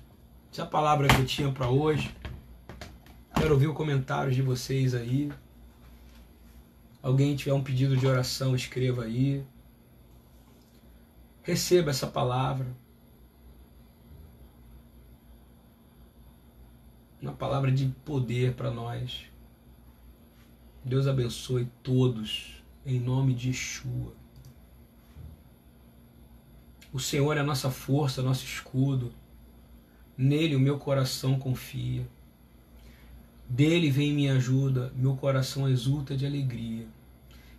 [0.51, 2.13] Essa é a palavra que eu tinha para hoje.
[3.35, 5.31] Quero ouvir os comentários de vocês aí.
[7.01, 9.43] Alguém tiver um pedido de oração, escreva aí.
[11.47, 12.67] Receba essa palavra.
[17.21, 19.27] Uma palavra de poder para nós.
[20.83, 24.13] Deus abençoe todos, em nome de Yeshua.
[26.91, 29.13] O Senhor é a nossa força, nosso escudo.
[30.17, 32.05] Nele o meu coração confia.
[33.47, 36.85] Dele vem minha ajuda, meu coração exulta de alegria.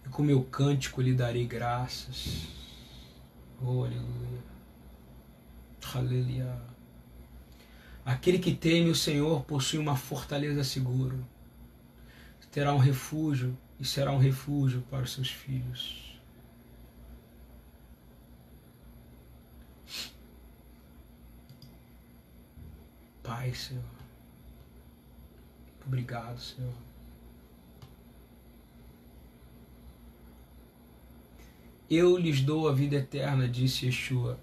[0.05, 2.68] E com meu cântico lhe darei graças.
[3.61, 4.43] Oh, aleluia.
[5.95, 6.63] Aleluia.
[8.05, 11.17] Aquele que teme o Senhor possui uma fortaleza segura.
[12.51, 16.19] Terá um refúgio e será um refúgio para os seus filhos.
[23.23, 23.85] Pai, Senhor.
[25.87, 26.88] Obrigado, Senhor.
[31.91, 34.39] Eu lhes dou a vida eterna, disse Yeshua,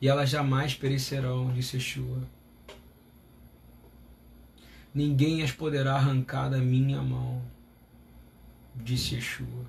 [0.00, 2.22] e elas jamais perecerão, disse Yeshua.
[4.94, 7.42] Ninguém as poderá arrancar da minha mão,
[8.76, 9.66] disse Yeshua.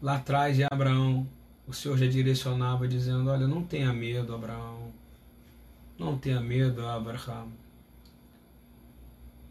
[0.00, 1.28] Lá atrás de Abraão,
[1.66, 4.92] o Senhor já direcionava dizendo: Olha, não tenha medo, Abraão.
[5.98, 7.61] Não tenha medo, Abraão.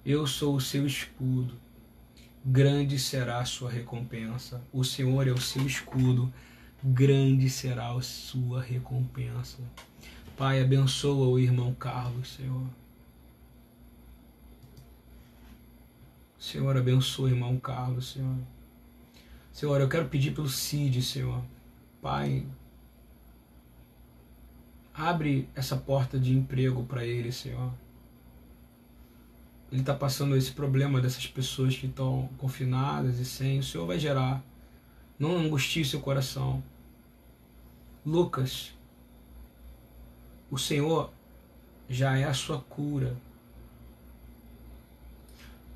[0.05, 1.53] Eu sou o seu escudo.
[2.43, 4.61] Grande será a sua recompensa.
[4.73, 6.33] O Senhor é o seu escudo.
[6.83, 9.59] Grande será a sua recompensa.
[10.35, 12.67] Pai, abençoa o irmão Carlos, Senhor.
[16.39, 18.37] Senhor, abençoa o irmão Carlos, Senhor.
[19.53, 21.43] Senhor, eu quero pedir pelo Cid, Senhor.
[22.01, 22.47] Pai,
[24.91, 27.71] abre essa porta de emprego para ele, Senhor.
[29.71, 33.59] Ele está passando esse problema dessas pessoas que estão confinadas e sem.
[33.59, 34.43] O Senhor vai gerar.
[35.17, 36.61] Não angustie seu coração.
[38.05, 38.73] Lucas,
[40.49, 41.11] o Senhor
[41.89, 43.15] já é a sua cura.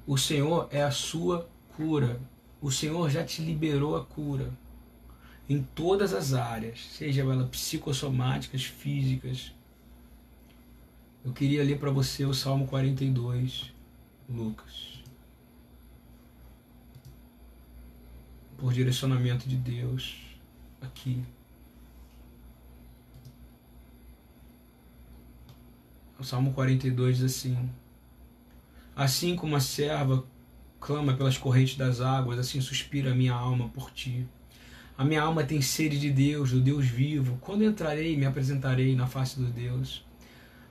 [0.05, 2.19] O Senhor é a sua cura.
[2.61, 4.51] O Senhor já te liberou a cura
[5.47, 9.51] em todas as áreas, seja elas psicossomáticas, físicas.
[11.23, 13.71] Eu queria ler para você o Salmo 42,
[14.29, 15.03] Lucas.
[18.57, 20.15] Por direcionamento de Deus,
[20.81, 21.23] aqui.
[26.17, 27.69] O Salmo 42 diz assim:
[28.95, 30.25] Assim como a serva
[30.79, 34.25] clama pelas correntes das águas, assim suspira a minha alma por ti.
[34.97, 37.37] A minha alma tem sede de Deus, do Deus vivo.
[37.41, 40.04] Quando entrarei e me apresentarei na face do Deus?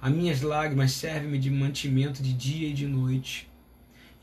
[0.04, 3.48] As minhas lágrimas servem-me de mantimento de dia e de noite,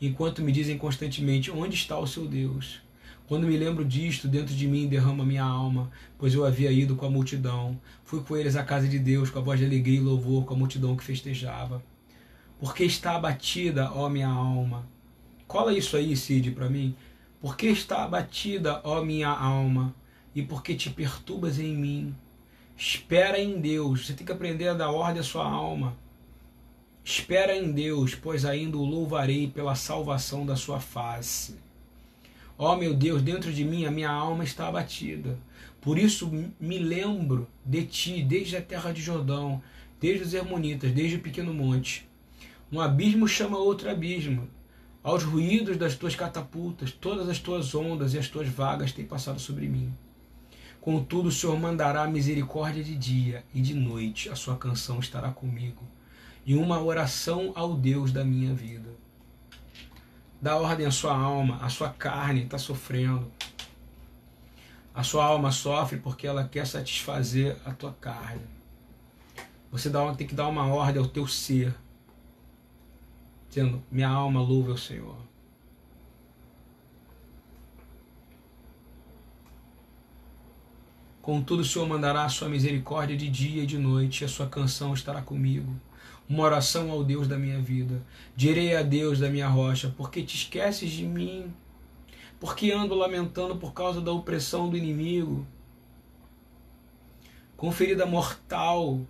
[0.00, 2.80] enquanto me dizem constantemente: Onde está o seu Deus?
[3.26, 7.04] Quando me lembro disto, dentro de mim derrama minha alma, pois eu havia ido com
[7.04, 7.76] a multidão.
[8.04, 10.54] Fui com eles à casa de Deus, com a voz de alegria e louvor, com
[10.54, 11.82] a multidão que festejava.
[12.60, 14.86] Porque está abatida, ó minha alma.
[15.48, 16.94] Cola isso aí, Cid, para mim.
[17.40, 19.92] Por que está abatida, ó minha alma,
[20.32, 22.14] e por que te perturbas em mim?
[22.84, 25.96] Espera em Deus, você tem que aprender a dar ordem à sua alma.
[27.04, 31.54] Espera em Deus, pois ainda o louvarei pela salvação da sua face.
[32.58, 35.38] Ó meu Deus, dentro de mim a minha alma está abatida.
[35.80, 36.28] Por isso
[36.58, 39.62] me lembro de ti desde a terra de Jordão,
[40.00, 42.04] desde os Hermonitas, desde o pequeno monte.
[42.72, 44.50] Um abismo chama outro abismo
[45.04, 49.38] aos ruídos das tuas catapultas, todas as tuas ondas e as tuas vagas têm passado
[49.38, 49.94] sobre mim.
[50.82, 55.86] Contudo, o Senhor mandará misericórdia de dia e de noite, a sua canção estará comigo,
[56.44, 58.90] e uma oração ao Deus da minha vida.
[60.40, 63.30] Dá ordem à sua alma, a sua carne está sofrendo.
[64.92, 68.42] A sua alma sofre porque ela quer satisfazer a tua carne.
[69.70, 71.72] Você dá, tem que dar uma ordem ao teu ser
[73.48, 75.16] dizendo: Minha alma louva o Senhor.
[81.22, 84.48] Contudo, o Senhor mandará a sua misericórdia de dia e de noite, e a sua
[84.48, 85.72] canção estará comigo.
[86.28, 88.02] Uma oração ao Deus da minha vida.
[88.34, 91.54] Direi a Deus da minha rocha, porque te esqueces de mim?
[92.40, 95.46] Porque ando lamentando por causa da opressão do inimigo?
[97.56, 99.00] Com ferida mortal,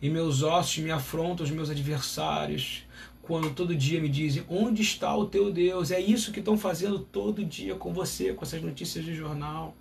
[0.00, 2.86] em meus ossos me afrontam os meus adversários
[3.20, 5.90] quando todo dia me dizem onde está o teu Deus.
[5.90, 9.76] É isso que estão fazendo todo dia com você, com essas notícias de jornal.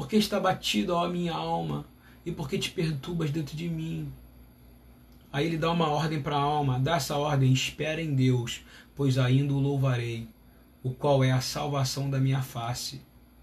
[0.00, 1.84] Porque está batido a minha alma
[2.24, 4.10] e porque te perturbas dentro de mim.
[5.30, 8.62] Aí ele dá uma ordem para a alma, dá essa ordem, espera em Deus,
[8.96, 10.26] pois ainda o louvarei,
[10.82, 13.02] o qual é a salvação da minha face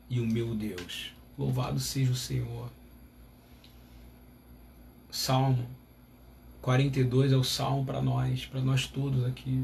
[0.10, 1.12] e o meu Deus.
[1.38, 2.72] Louvado seja o Senhor.
[5.12, 5.64] Salmo
[6.64, 9.64] 42 é o salmo para nós, para nós todos aqui.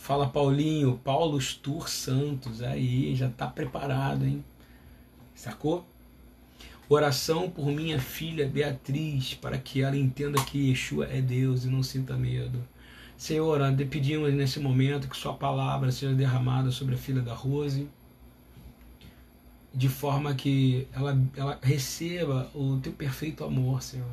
[0.00, 4.42] Fala Paulinho, Paulo Stur Santos, aí já tá preparado, hein?
[5.34, 5.86] Sacou?
[6.88, 11.82] Oração por minha filha Beatriz, para que ela entenda que Yeshua é Deus e não
[11.82, 12.66] sinta medo.
[13.14, 13.60] Senhor,
[13.90, 17.86] pedimos nesse momento que Sua palavra seja derramada sobre a filha da Rose,
[19.72, 24.08] de forma que ela, ela receba o Teu perfeito amor, Senhor.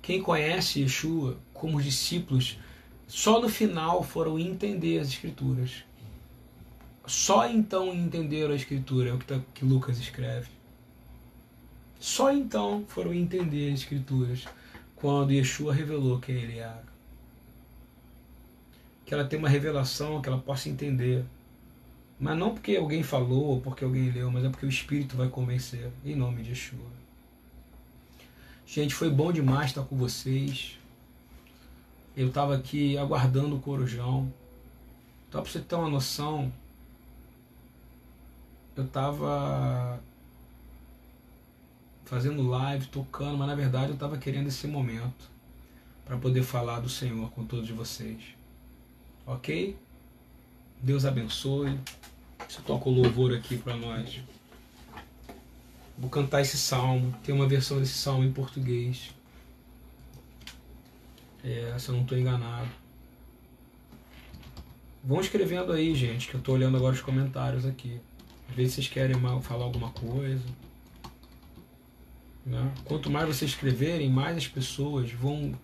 [0.00, 2.58] Quem conhece Yeshua como discípulos,
[3.14, 5.84] só no final foram entender as Escrituras.
[7.06, 10.48] Só então entenderam a Escritura, é o que, tá, que Lucas escreve.
[12.00, 14.44] Só então foram entender as Escrituras,
[14.96, 16.84] quando Yeshua revelou quem ele era.
[19.06, 21.24] Que ela tenha uma revelação, que ela possa entender.
[22.18, 25.28] Mas não porque alguém falou ou porque alguém leu, mas é porque o Espírito vai
[25.28, 26.80] convencer, em nome de Yeshua.
[28.66, 30.76] Gente, foi bom demais estar com vocês.
[32.16, 34.32] Eu estava aqui aguardando o corujão.
[35.28, 36.52] Então, para você ter uma noção,
[38.76, 40.00] eu estava
[42.04, 45.28] fazendo live, tocando, mas na verdade eu estava querendo esse momento
[46.04, 48.22] para poder falar do Senhor com todos vocês.
[49.26, 49.76] Ok?
[50.80, 51.78] Deus abençoe.
[52.48, 54.20] Você toca o louvor aqui para nós.
[55.96, 57.14] Vou cantar esse salmo.
[57.24, 59.14] Tem uma versão desse salmo em português.
[61.44, 62.68] É, se eu não estou enganado.
[65.04, 68.00] Vão escrevendo aí, gente, que eu estou olhando agora os comentários aqui.
[68.48, 70.44] Às vezes vocês querem falar alguma coisa.
[72.46, 72.72] Né?
[72.86, 75.54] Quanto mais vocês escreverem, mais as pessoas vão,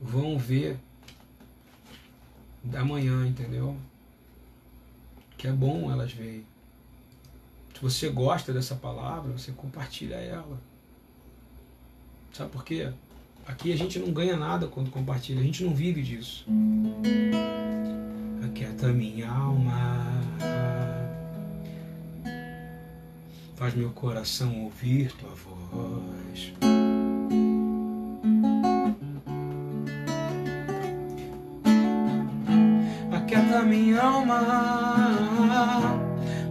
[0.00, 0.76] vão ver
[2.64, 3.76] da manhã, entendeu?
[5.38, 6.44] Que é bom elas verem.
[7.74, 10.60] Se você gosta dessa palavra, você compartilha ela.
[12.32, 12.92] Sabe por quê?
[13.46, 16.46] Aqui a gente não ganha nada quando compartilha, a gente não vive disso.
[18.44, 20.06] Aquieta minha alma,
[23.54, 26.52] faz meu coração ouvir tua voz.
[33.12, 34.40] Aquieta minha alma,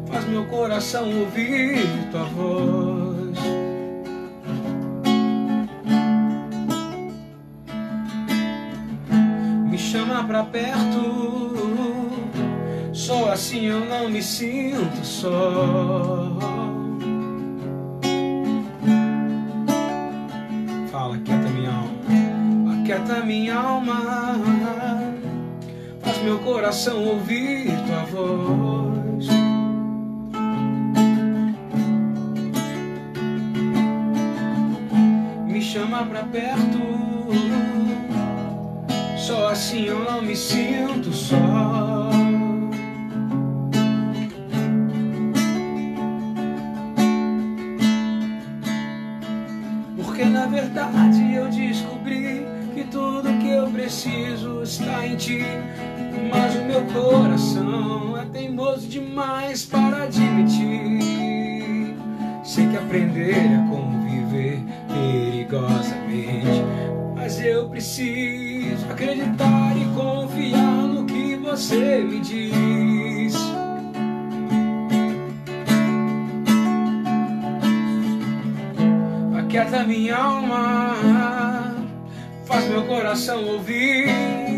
[0.08, 3.13] faz meu coração ouvir tua voz.
[10.24, 11.54] Pra perto.
[12.94, 16.38] Só assim eu não me sinto só.
[20.92, 24.02] Fala, quieta minha alma, aquieta minha alma.
[26.02, 29.28] Faz meu coração ouvir tua voz.
[35.48, 37.13] Me chama pra perto
[39.24, 41.38] só assim eu não me sinto só.
[49.96, 52.46] Porque na verdade eu descobri
[52.76, 55.46] que tudo que eu preciso está em ti.
[56.30, 61.96] Mas o meu coração é teimoso demais para admitir.
[62.44, 64.60] Sei que aprender é conviver
[64.90, 66.62] perigosamente,
[67.16, 68.43] mas eu preciso
[68.94, 73.36] acreditar e confiar no que você me diz.
[79.40, 81.76] Aquieta minha alma,
[82.46, 84.53] faz meu coração ouvir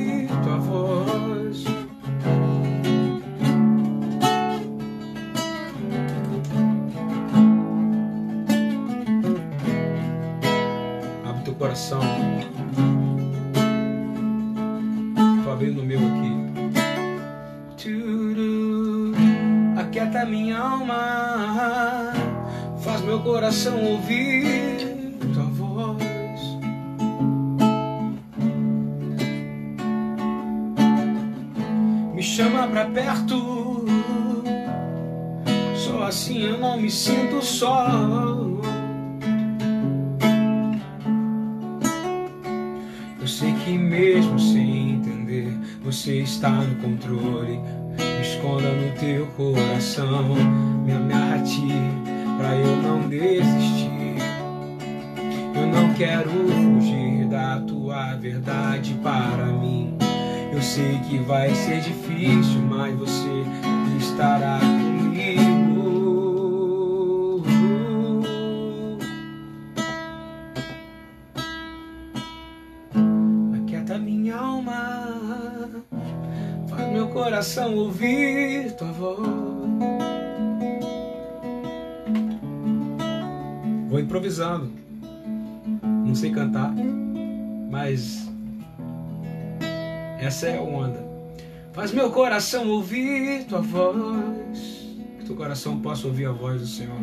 [23.46, 26.42] coração ouvir tua voz.
[32.16, 33.86] Me chama pra perto,
[35.76, 37.88] só assim eu não me sinto só.
[43.22, 44.76] Eu sei que mesmo sem
[45.84, 47.60] você está no controle.
[47.96, 50.34] Me esconda no teu coração,
[50.84, 51.25] me amarra
[53.20, 54.16] desistir.
[55.56, 59.98] Eu não quero fugir da tua verdade para mim.
[60.52, 63.44] Eu sei que vai ser difícil, mas você
[64.00, 64.60] estará
[77.36, 79.55] coração ouvir tua voz.
[84.16, 84.72] Improvisando.
[85.84, 86.74] Não sei cantar,
[87.70, 88.32] mas
[90.20, 91.06] essa é a onda.
[91.74, 94.88] Faz meu coração ouvir tua voz.
[95.20, 96.98] Que teu coração possa ouvir a voz do Senhor.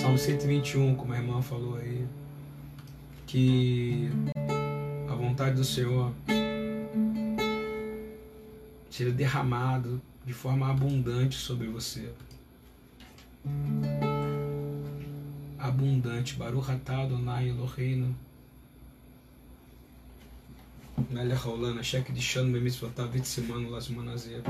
[0.00, 2.04] Salmo 121, como a irmã falou aí.
[3.24, 4.10] Que
[5.08, 6.12] a vontade do Senhor
[8.90, 12.10] seja derramado de forma abundante sobre você
[15.62, 16.34] abundante.
[16.34, 18.14] Baruch atah Adonai Eloheinu.
[21.10, 24.42] Melech haolam, cheque de Shan, Bemis, Vatavit, Simano, Las Manazia.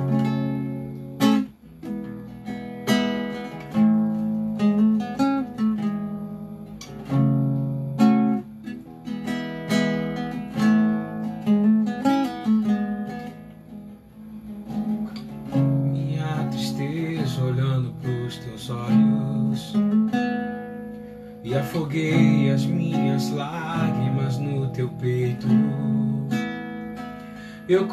[27.73, 27.87] Eu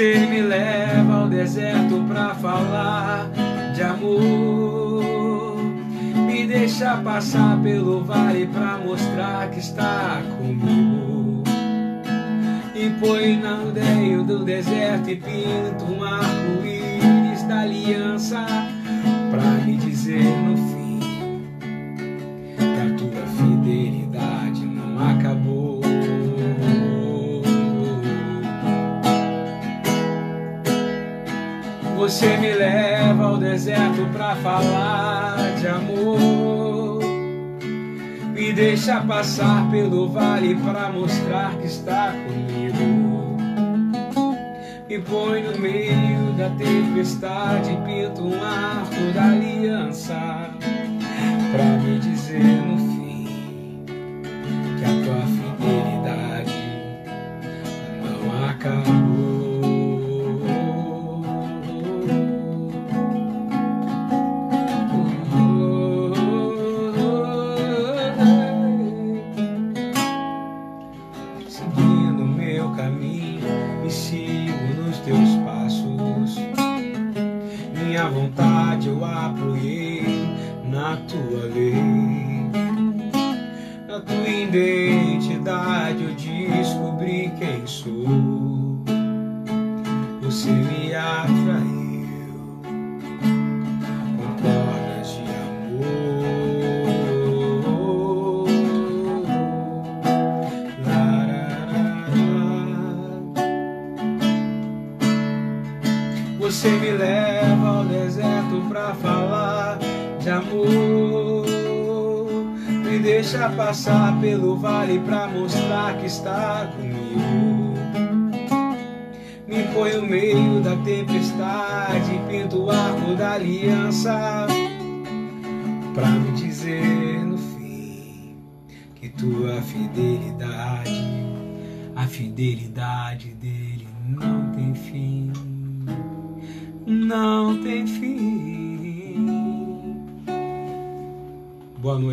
[0.00, 3.30] Você me leva ao deserto pra falar
[3.74, 5.62] de amor.
[6.26, 11.44] Me deixa passar pelo vale pra mostrar que está comigo.
[12.74, 18.46] E põe na aldeia do deserto e pinta um arco-íris da aliança
[19.30, 20.34] pra me dizer
[33.60, 36.98] deserto pra falar de amor.
[38.32, 43.36] Me deixa passar pelo vale pra mostrar que está comigo.
[44.88, 50.50] Me põe no meio da tempestade, pinta um arco da aliança
[51.52, 52.79] pra me dizer no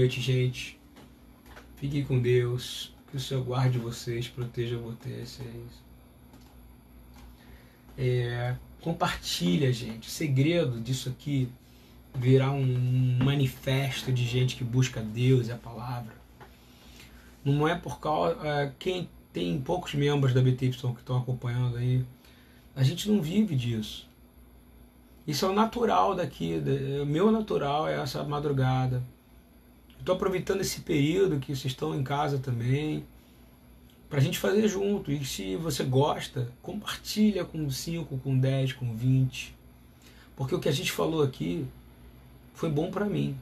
[0.08, 0.80] noite, gente.
[1.76, 2.94] Fiquem com Deus.
[3.12, 5.38] Que o Senhor guarde vocês, proteja vocês.
[7.98, 10.08] É, compartilha, gente.
[10.08, 11.50] O segredo disso aqui
[12.16, 16.14] virar um manifesto de gente que busca Deus e a palavra.
[17.44, 18.38] Não é por causa.
[18.46, 22.04] É, quem tem poucos membros da BTY que estão acompanhando aí,
[22.76, 24.08] a gente não vive disso.
[25.26, 26.62] Isso é o natural daqui.
[27.02, 29.02] O meu natural é essa madrugada.
[30.00, 33.06] Estou aproveitando esse período que vocês estão em casa também
[34.10, 35.12] para a gente fazer junto.
[35.12, 39.56] E se você gosta, compartilha com 5, com 10, com 20.
[40.36, 41.66] Porque o que a gente falou aqui
[42.54, 43.38] foi bom para mim.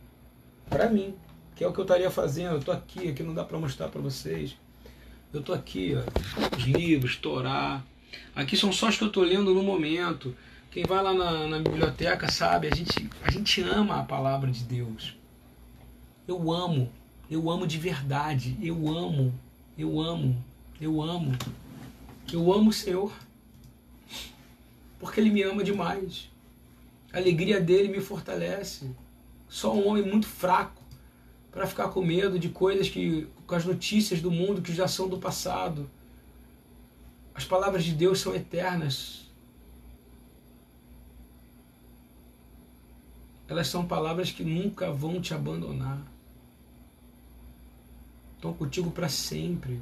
[0.70, 1.14] Para mim,
[1.56, 2.56] que é o que eu estaria fazendo.
[2.56, 4.56] Eu tô aqui, aqui não dá para mostrar para vocês.
[5.34, 7.84] Eu tô aqui, ó, os livros, Torá.
[8.36, 10.36] Aqui são só os que eu tô lendo no momento.
[10.72, 14.64] Quem vai lá na, na biblioteca sabe, a gente, a gente ama a palavra de
[14.64, 15.16] Deus.
[16.28, 16.92] Eu amo,
[17.30, 19.34] eu amo de verdade, eu amo,
[19.78, 20.44] eu amo,
[20.80, 21.32] eu amo.
[22.32, 23.14] Eu amo o Senhor.
[25.00, 26.30] Porque Ele me ama demais.
[27.14, 28.90] A alegria dele me fortalece.
[29.48, 30.82] Só um homem muito fraco
[31.52, 35.08] para ficar com medo de coisas que, com as notícias do mundo que já são
[35.08, 35.90] do passado.
[37.34, 39.32] As palavras de Deus são eternas.
[43.48, 46.15] Elas são palavras que nunca vão te abandonar.
[48.36, 49.82] Estão contigo para sempre.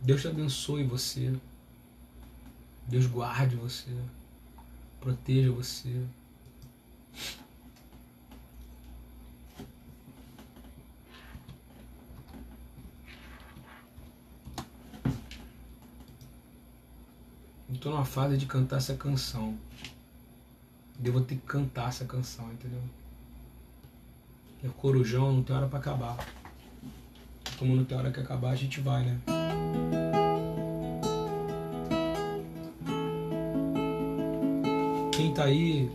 [0.00, 1.38] Deus te abençoe você.
[2.86, 3.94] Deus guarde você.
[5.00, 6.06] Proteja você.
[17.70, 19.56] Estou numa fase de cantar essa canção.
[21.04, 22.80] Eu vou ter que cantar essa canção, entendeu?
[24.64, 26.16] É corujão, não tem hora para acabar.
[27.58, 29.18] Como não tem hora que acabar, a gente vai, né?
[35.12, 35.90] Quem tá aí,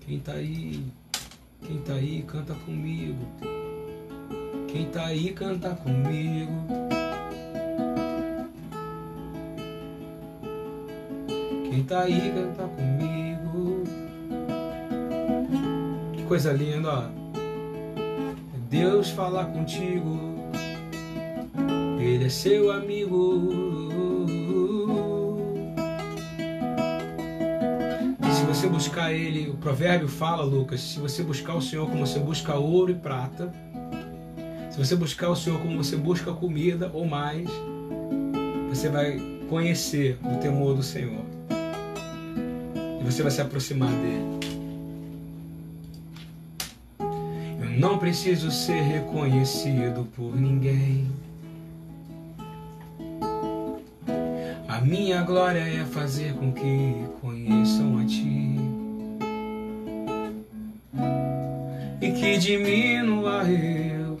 [0.00, 0.84] quem tá aí,
[1.66, 3.26] quem tá aí, canta comigo.
[4.68, 6.52] Quem tá aí, canta comigo.
[11.68, 12.99] Quem tá aí, canta comigo.
[16.30, 17.02] Coisa linda, ó.
[18.68, 20.16] Deus falar contigo.
[21.98, 23.88] Ele é seu amigo.
[28.46, 32.54] você buscar ele, o provérbio fala, Lucas, se você buscar o Senhor como você busca
[32.56, 33.52] ouro e prata,
[34.70, 37.48] se você buscar o Senhor como você busca comida ou mais,
[38.68, 41.24] você vai conhecer o temor do Senhor.
[43.00, 44.59] E você vai se aproximar dele.
[47.80, 51.08] Não preciso ser reconhecido por ninguém.
[54.68, 58.56] A minha glória é fazer com que conheçam a Ti
[62.02, 64.18] e que diminua eu,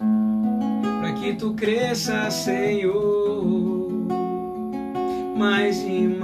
[1.00, 3.90] para que Tu cresça, Senhor,
[5.36, 6.19] mais e mais.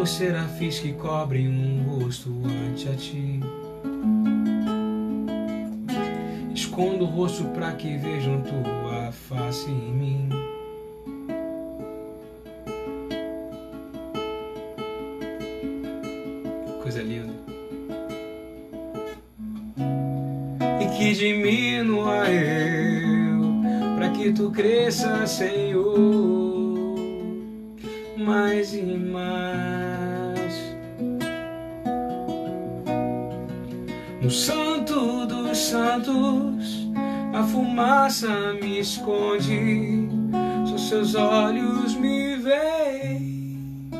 [0.00, 2.30] Como serafins que cobrem um rosto
[2.70, 3.38] ante a Ti.
[6.54, 10.28] Escondo o rosto para que vejam tua face em mim.
[16.82, 17.34] Coisa linda.
[20.80, 23.42] E que diminua eu,
[23.96, 26.29] para que tu cresça, Senhor,
[41.00, 43.90] seus olhos me veem,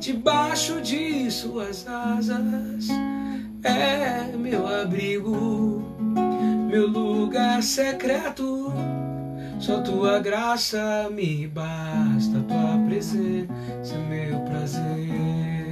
[0.00, 2.88] debaixo de suas asas
[3.62, 5.84] é meu abrigo,
[6.68, 8.72] meu lugar secreto.
[9.60, 15.69] Só tua graça me basta, tua presença é meu prazer.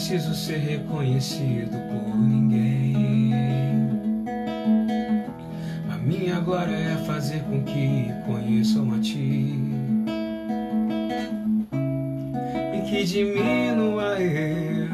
[0.00, 3.34] Preciso ser reconhecido por ninguém.
[5.92, 9.58] A minha glória é fazer com que conheçam a Ti
[12.74, 14.88] e que diminua eu,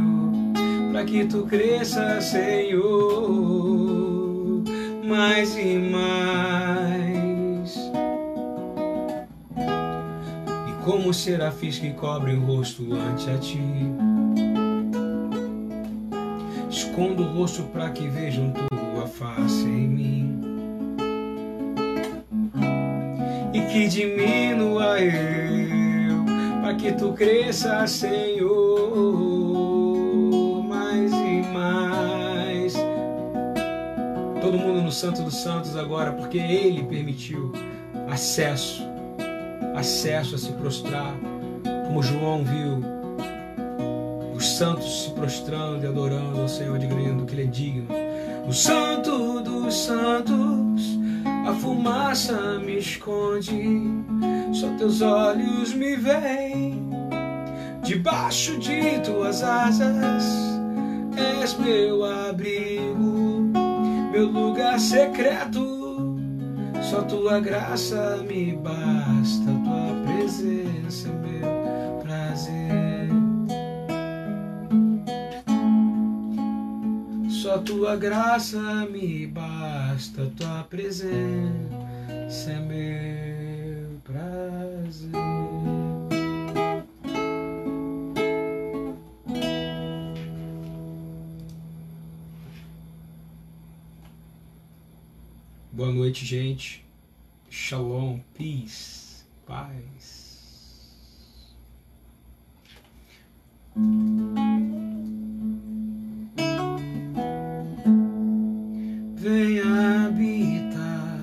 [0.91, 2.85] para que Tu cresça, Senhor,
[5.07, 7.17] mais e mais.
[10.69, 13.96] E como serafins que cobrem o rosto ante a Ti
[16.97, 20.41] escondo o rosto para que vejam tua face em mim.
[23.53, 26.25] E que diminua eu,
[26.63, 28.49] para que tu cresça, Senhor,
[30.67, 32.73] mais e mais.
[34.41, 37.53] Todo mundo no Santo dos Santos agora, porque Ele permitiu
[38.09, 38.83] acesso,
[39.75, 41.15] acesso a se prostrar,
[41.87, 42.96] como João viu
[44.57, 47.89] santos se prostrando e adorando ao Senhor, dizendo que Ele é digno.
[48.49, 50.99] O Santo dos Santos,
[51.47, 53.91] a fumaça me esconde,
[54.53, 56.89] só teus olhos me veem.
[57.83, 60.25] Debaixo de tuas asas,
[61.41, 63.53] és meu abrigo,
[64.11, 66.17] meu lugar secreto.
[66.81, 69.51] Só tua graça me basta,
[77.65, 85.11] Tua graça me basta, tua presença é meu prazer.
[95.73, 96.85] Boa noite, gente.
[97.51, 100.27] Shalom, peace, paz.
[109.29, 111.19] Venha habitar.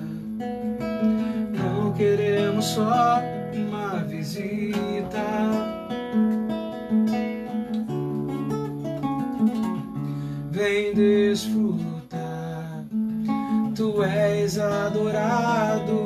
[1.56, 3.18] Não queremos só
[3.54, 5.24] uma visita.
[10.50, 12.84] Vem desfrutar.
[13.74, 16.03] Tu és adorado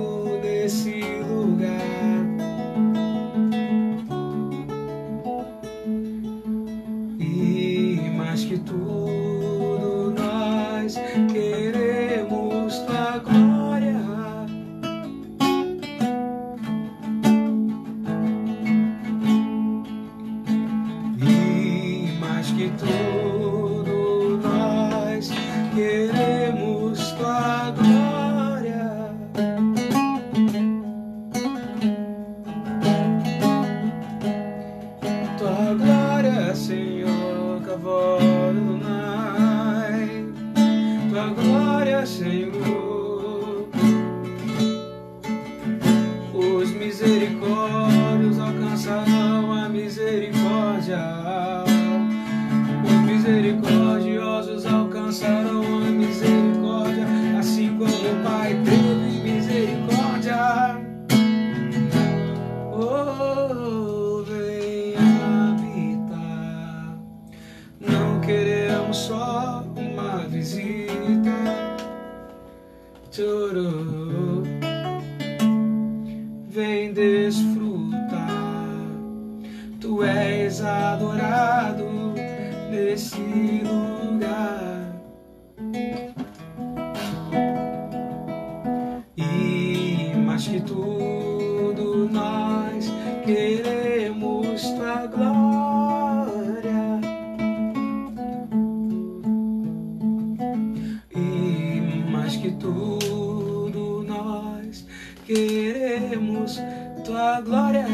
[102.58, 104.86] tudo, nós
[105.26, 106.58] queremos
[107.04, 107.86] tua glória.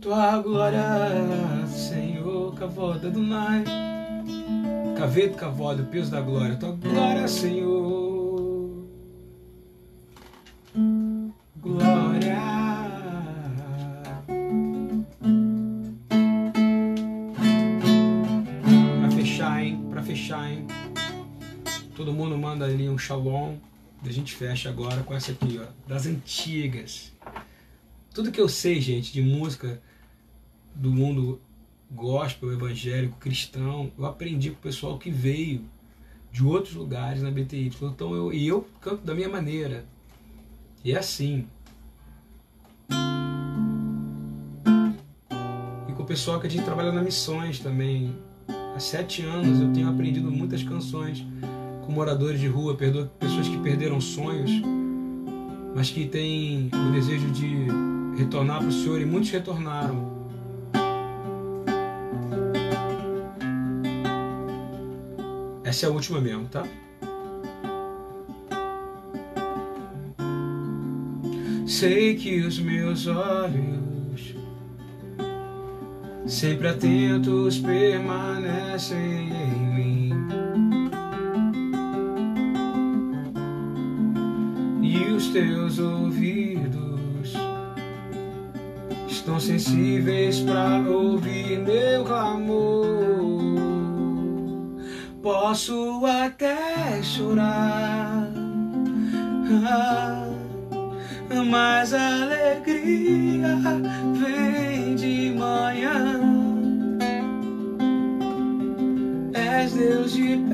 [0.00, 3.62] Tua glória, Senhor, cavoda do mar.
[4.96, 6.56] Caveto, cavoda, o peso da glória.
[6.56, 7.99] Tua glória, Senhor.
[22.60, 23.56] Manda ali um shalom.
[24.04, 25.66] A gente fecha agora com essa aqui, ó.
[25.88, 27.12] Das antigas.
[28.12, 29.80] Tudo que eu sei, gente, de música
[30.74, 31.40] do mundo
[31.90, 35.64] gospel, evangélico, cristão, eu aprendi com o pessoal que veio
[36.30, 37.72] de outros lugares na BTY.
[37.82, 39.86] Então eu, e eu canto da minha maneira.
[40.84, 41.46] E é assim.
[45.88, 48.14] E com o pessoal que a gente trabalha nas missões também.
[48.48, 51.24] Há sete anos eu tenho aprendido muitas canções
[51.84, 54.50] com moradores de rua, perdo- pessoas que perderam sonhos,
[55.74, 57.66] mas que têm o desejo de
[58.16, 60.20] retornar para o Senhor e muitos retornaram.
[65.64, 66.64] Essa é a última mesmo, tá?
[71.66, 74.34] Sei que os meus olhos,
[76.26, 79.69] sempre atentos, permanecem em
[85.32, 87.32] teus ouvidos
[89.08, 92.88] estão sensíveis para ouvir meu clamor.
[95.22, 98.28] Posso até chorar,
[101.48, 103.56] mas a alegria
[104.14, 106.20] vem de manhã.
[109.32, 110.49] És Deus de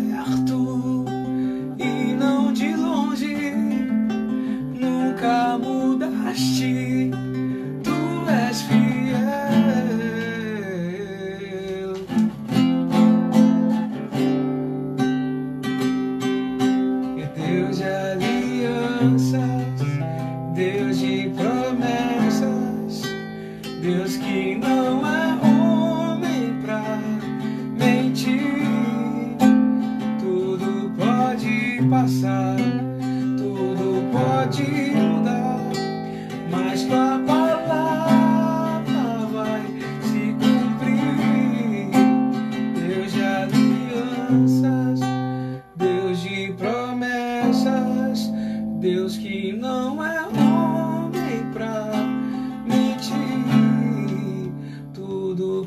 [6.37, 7.16] 心。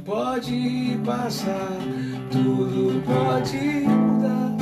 [0.10, 1.78] Pode passar,
[2.32, 4.58] tudo pode mudar,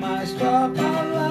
[0.00, 1.23] mas tua palavra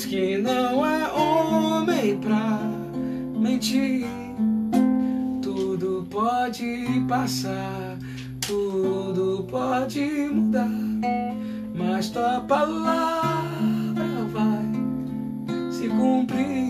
[0.00, 2.60] Deus que não é homem pra
[3.38, 4.06] mentir.
[5.42, 7.98] Tudo pode passar,
[8.40, 10.70] tudo pode mudar,
[11.74, 16.69] mas tua palavra vai se cumprir.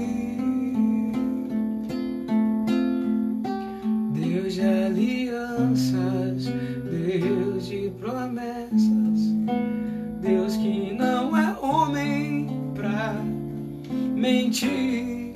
[14.60, 15.32] Mentir.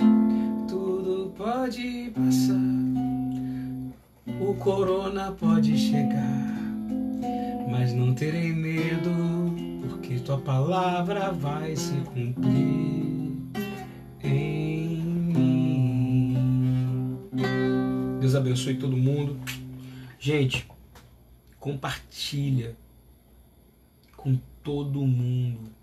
[0.67, 2.55] Tudo pode passar,
[4.39, 6.59] o corona pode chegar,
[7.69, 9.09] mas não terei medo,
[9.89, 13.41] porque tua palavra vai se cumprir
[14.23, 16.37] em mim.
[18.19, 19.39] Deus abençoe todo mundo.
[20.19, 20.67] Gente,
[21.59, 22.75] compartilha
[24.15, 25.74] com todo mundo.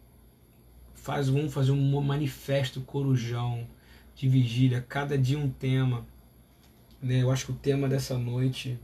[1.02, 3.66] Faz, vamos fazer um manifesto corujão
[4.14, 6.06] de vigília, cada dia um tema.
[7.02, 7.22] Né?
[7.22, 8.78] Eu acho que o tema dessa noite.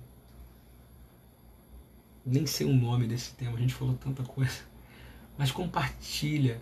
[2.26, 4.62] Nem sei o nome desse tema, a gente falou tanta coisa.
[5.38, 6.60] Mas compartilha.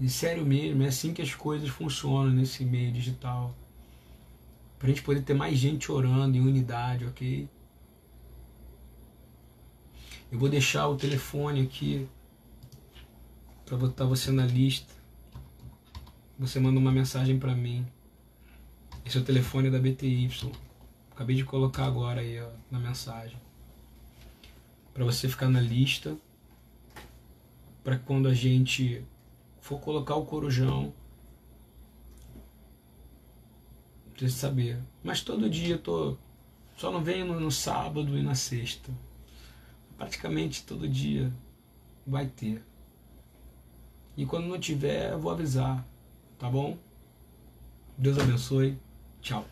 [0.00, 3.54] E sério mesmo, é assim que as coisas funcionam nesse meio digital.
[4.78, 7.46] Pra gente poder ter mais gente orando em unidade, ok?
[10.32, 12.08] Eu vou deixar o telefone aqui
[13.66, 14.94] para botar você na lista.
[16.38, 17.84] Você manda uma mensagem para mim.
[19.04, 20.30] Esse é o telefone da BTY.
[21.10, 23.38] Acabei de colocar agora aí ó, na mensagem.
[24.94, 26.16] Para você ficar na lista.
[27.82, 29.04] Para quando a gente
[29.60, 30.92] for colocar o corujão,
[34.16, 34.78] você saber.
[35.02, 36.16] Mas todo dia eu tô.
[36.76, 38.92] Só não venho no sábado e na sexta.
[39.96, 41.32] Praticamente todo dia
[42.06, 42.62] vai ter.
[44.16, 45.84] E quando não tiver, eu vou avisar.
[46.38, 46.76] Tá bom?
[47.98, 48.78] Deus abençoe.
[49.20, 49.44] Tchau.